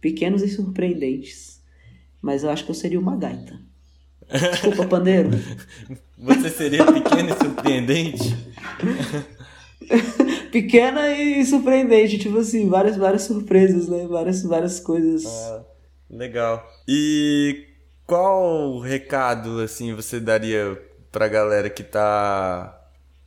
[0.01, 1.61] Pequenos e surpreendentes.
[2.22, 3.59] Mas eu acho que eu seria uma gaita.
[4.53, 5.30] Desculpa, pandeiro.
[6.18, 8.36] Você seria pequeno e surpreendente?
[10.51, 14.07] Pequena e surpreendente, tipo assim, várias, várias surpresas, né?
[14.07, 15.24] Várias, várias coisas.
[15.26, 15.64] Ah,
[16.11, 16.66] legal.
[16.89, 17.66] E
[18.07, 20.80] qual recado, assim, você daria
[21.11, 22.76] pra galera que tá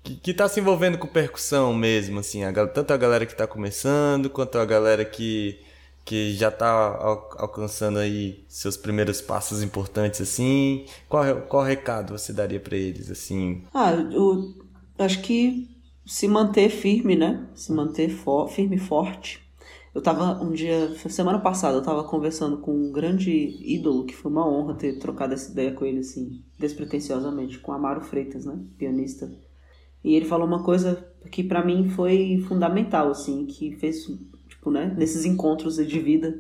[0.03, 3.45] que, que tá se envolvendo com percussão mesmo, assim, a, tanto a galera que tá
[3.45, 5.59] começando, quanto a galera que,
[6.05, 12.31] que já tá al, alcançando aí seus primeiros passos importantes, assim, qual, qual recado você
[12.33, 13.63] daria para eles, assim?
[13.73, 14.53] Ah, eu
[14.97, 15.69] acho que
[16.09, 19.47] se manter firme, né, se manter for, firme e forte.
[19.93, 24.31] Eu tava um dia, semana passada, eu tava conversando com um grande ídolo, que foi
[24.31, 29.31] uma honra ter trocado essa ideia com ele, assim, despretensiosamente, com Amaro Freitas, né, pianista.
[30.03, 34.07] E ele falou uma coisa que para mim foi fundamental, assim, que fez,
[34.47, 36.39] tipo, né, nesses encontros de vida,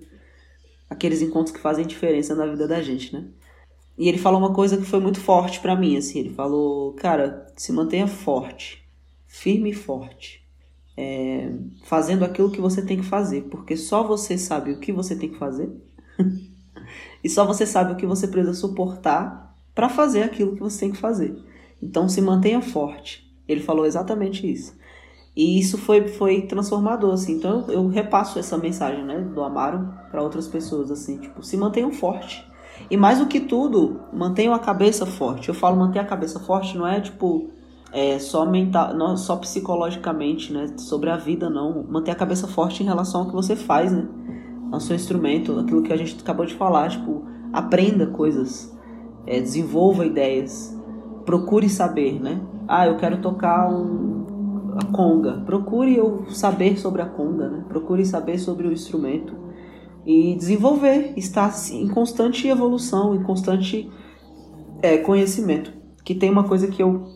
[0.89, 3.27] aqueles encontros que fazem diferença na vida da gente, né?
[3.95, 7.45] E ele falou uma coisa que foi muito forte para mim, assim, ele falou, cara,
[7.55, 8.78] se mantenha forte,
[9.29, 10.43] firme e forte,
[10.97, 11.53] é,
[11.83, 15.29] fazendo aquilo que você tem que fazer, porque só você sabe o que você tem
[15.29, 15.69] que fazer
[17.23, 20.91] e só você sabe o que você precisa suportar para fazer aquilo que você tem
[20.91, 21.37] que fazer.
[21.81, 24.77] Então se mantenha forte, ele falou exatamente isso.
[25.35, 27.33] E isso foi, foi transformador, assim.
[27.33, 31.55] Então eu, eu repasso essa mensagem, né, do Amaro para outras pessoas, assim, tipo, se
[31.55, 32.43] mantenham forte.
[32.89, 35.49] E mais do que tudo, mantenham a cabeça forte.
[35.49, 37.51] Eu falo manter a cabeça forte não é tipo
[37.91, 41.83] é, só mental, não só psicologicamente, né, sobre a vida não.
[41.89, 44.07] Manter a cabeça forte em relação ao que você faz, né,
[44.71, 48.75] ao seu instrumento, aquilo que a gente acabou de falar, tipo, aprenda coisas,
[49.25, 50.77] é, desenvolva ideias,
[51.25, 52.39] procure saber, né?
[52.69, 55.41] ah, eu quero tocar um, a conga.
[55.43, 57.65] Procure eu saber sobre a conga, né?
[57.67, 59.35] Procure saber sobre o instrumento
[60.05, 63.89] e desenvolver, estar em constante evolução, em constante
[64.83, 65.73] é, conhecimento.
[66.05, 67.07] Que tem uma coisa que eu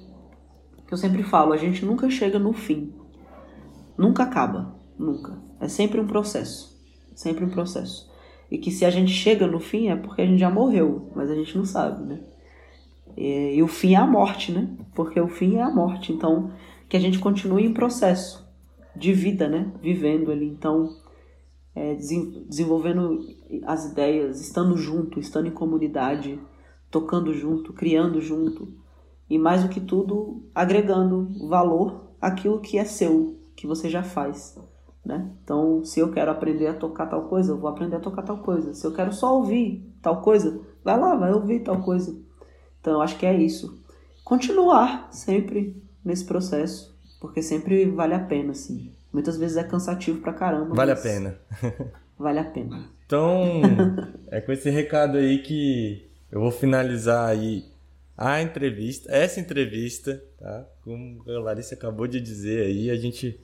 [0.93, 2.93] eu sempre falo, a gente nunca chega no fim.
[3.97, 4.75] Nunca acaba.
[4.97, 5.37] Nunca.
[5.59, 6.79] É sempre um processo.
[7.15, 8.11] Sempre um processo.
[8.49, 11.29] E que se a gente chega no fim é porque a gente já morreu, mas
[11.31, 12.19] a gente não sabe, né?
[13.17, 14.69] E, e o fim é a morte, né?
[14.93, 16.13] Porque o fim é a morte.
[16.13, 16.51] Então,
[16.87, 18.47] que a gente continue em processo
[18.95, 19.71] de vida, né?
[19.81, 20.47] Vivendo ali.
[20.47, 20.95] Então,
[21.75, 23.19] é, desenvolvendo
[23.65, 26.39] as ideias, estando junto, estando em comunidade,
[26.91, 28.82] tocando junto, criando junto.
[29.29, 34.57] E mais do que tudo, agregando valor àquilo que é seu, que você já faz.
[35.05, 35.29] Né?
[35.43, 38.37] Então, se eu quero aprender a tocar tal coisa, eu vou aprender a tocar tal
[38.37, 38.73] coisa.
[38.73, 42.15] Se eu quero só ouvir tal coisa, vai lá, vai ouvir tal coisa.
[42.79, 43.81] Então, eu acho que é isso.
[44.23, 48.91] Continuar sempre nesse processo, porque sempre vale a pena, assim.
[49.11, 50.73] Muitas vezes é cansativo pra caramba.
[50.73, 51.37] Vale a pena.
[52.17, 52.85] vale a pena.
[53.05, 53.61] Então,
[54.31, 57.65] é com esse recado aí que eu vou finalizar aí
[58.17, 60.65] a entrevista, essa entrevista, tá?
[60.83, 63.39] Como a Larissa acabou de dizer aí, a gente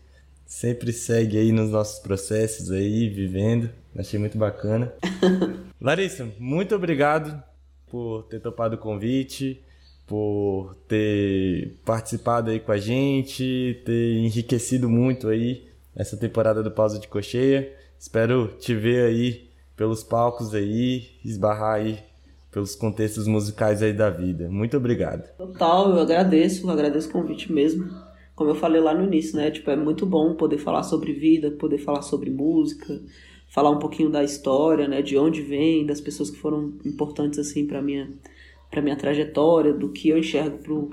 [0.45, 3.69] sempre segue aí nos nossos processos aí, vivendo.
[3.95, 4.93] Achei muito bacana.
[5.81, 7.41] Larissa, muito obrigado
[7.89, 9.63] por ter topado o convite,
[10.05, 16.99] por ter participado aí com a gente, ter enriquecido muito aí essa temporada do Pausa
[16.99, 17.71] de Cocheia.
[17.99, 22.08] Espero te ver aí pelos palcos aí, esbarrar aí
[22.51, 24.49] pelos contextos musicais aí da vida.
[24.49, 25.29] Muito obrigado.
[25.37, 27.89] Total, eu agradeço, agradeço o convite mesmo.
[28.35, 29.51] Como eu falei lá no início, né?
[29.51, 33.01] Tipo, é muito bom poder falar sobre vida, poder falar sobre música,
[33.49, 37.65] falar um pouquinho da história, né, de onde vem, das pessoas que foram importantes assim
[37.65, 38.09] para minha
[38.69, 40.89] para minha trajetória, do que eu enxergo pro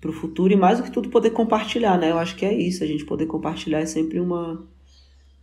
[0.00, 2.10] pro futuro e mais do que tudo poder compartilhar, né?
[2.10, 4.66] Eu acho que é isso, a gente poder compartilhar é sempre uma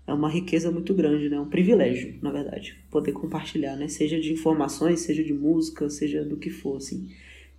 [0.09, 1.39] é uma riqueza muito grande, né?
[1.39, 3.87] Um privilégio, na verdade, poder compartilhar, né?
[3.87, 7.09] Seja de informações, seja de música, seja do que for, assim.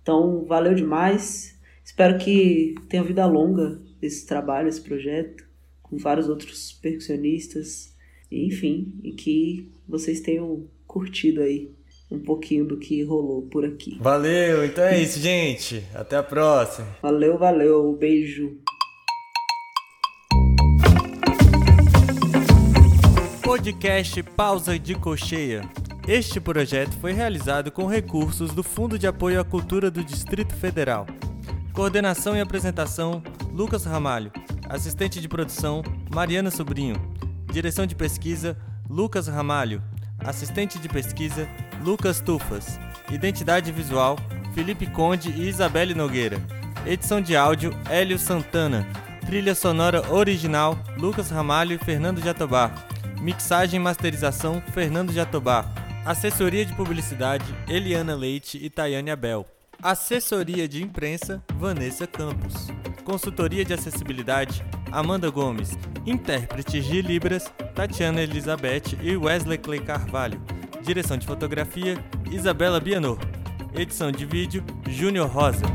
[0.01, 1.57] Então, valeu demais.
[1.83, 5.45] Espero que tenha vida longa esse trabalho, esse projeto,
[5.81, 7.95] com vários outros percussionistas,
[8.29, 11.71] enfim, e que vocês tenham curtido aí
[12.09, 13.97] um pouquinho do que rolou por aqui.
[14.01, 15.81] Valeu, então é isso, gente.
[15.93, 16.87] Até a próxima.
[17.01, 17.93] Valeu, valeu.
[17.93, 18.57] Beijo.
[23.51, 25.69] Podcast Pausa de Cocheia.
[26.07, 31.05] Este projeto foi realizado com recursos do Fundo de Apoio à Cultura do Distrito Federal.
[31.73, 33.21] Coordenação e apresentação:
[33.51, 34.31] Lucas Ramalho.
[34.69, 36.95] Assistente de produção: Mariana Sobrinho.
[37.51, 38.57] Direção de pesquisa:
[38.89, 39.83] Lucas Ramalho.
[40.19, 41.45] Assistente de pesquisa:
[41.83, 42.79] Lucas Tufas.
[43.11, 44.17] Identidade visual:
[44.55, 46.41] Felipe Conde e Isabelle Nogueira.
[46.85, 48.87] Edição de áudio: Hélio Santana.
[49.25, 52.90] Trilha sonora original: Lucas Ramalho e Fernando Jatobá.
[53.21, 55.71] Mixagem e masterização: Fernando Jatobá.
[56.03, 59.45] Assessoria de publicidade: Eliana Leite e Tayane Abel.
[59.81, 62.69] Assessoria de imprensa: Vanessa Campos.
[63.03, 65.77] Consultoria de acessibilidade: Amanda Gomes.
[66.03, 67.45] Intérpretes de Libras:
[67.75, 70.41] Tatiana Elizabeth e Wesley Clay Carvalho.
[70.81, 73.19] Direção de fotografia: Isabela Bianor.
[73.75, 75.65] Edição de vídeo: Júnior Rosa.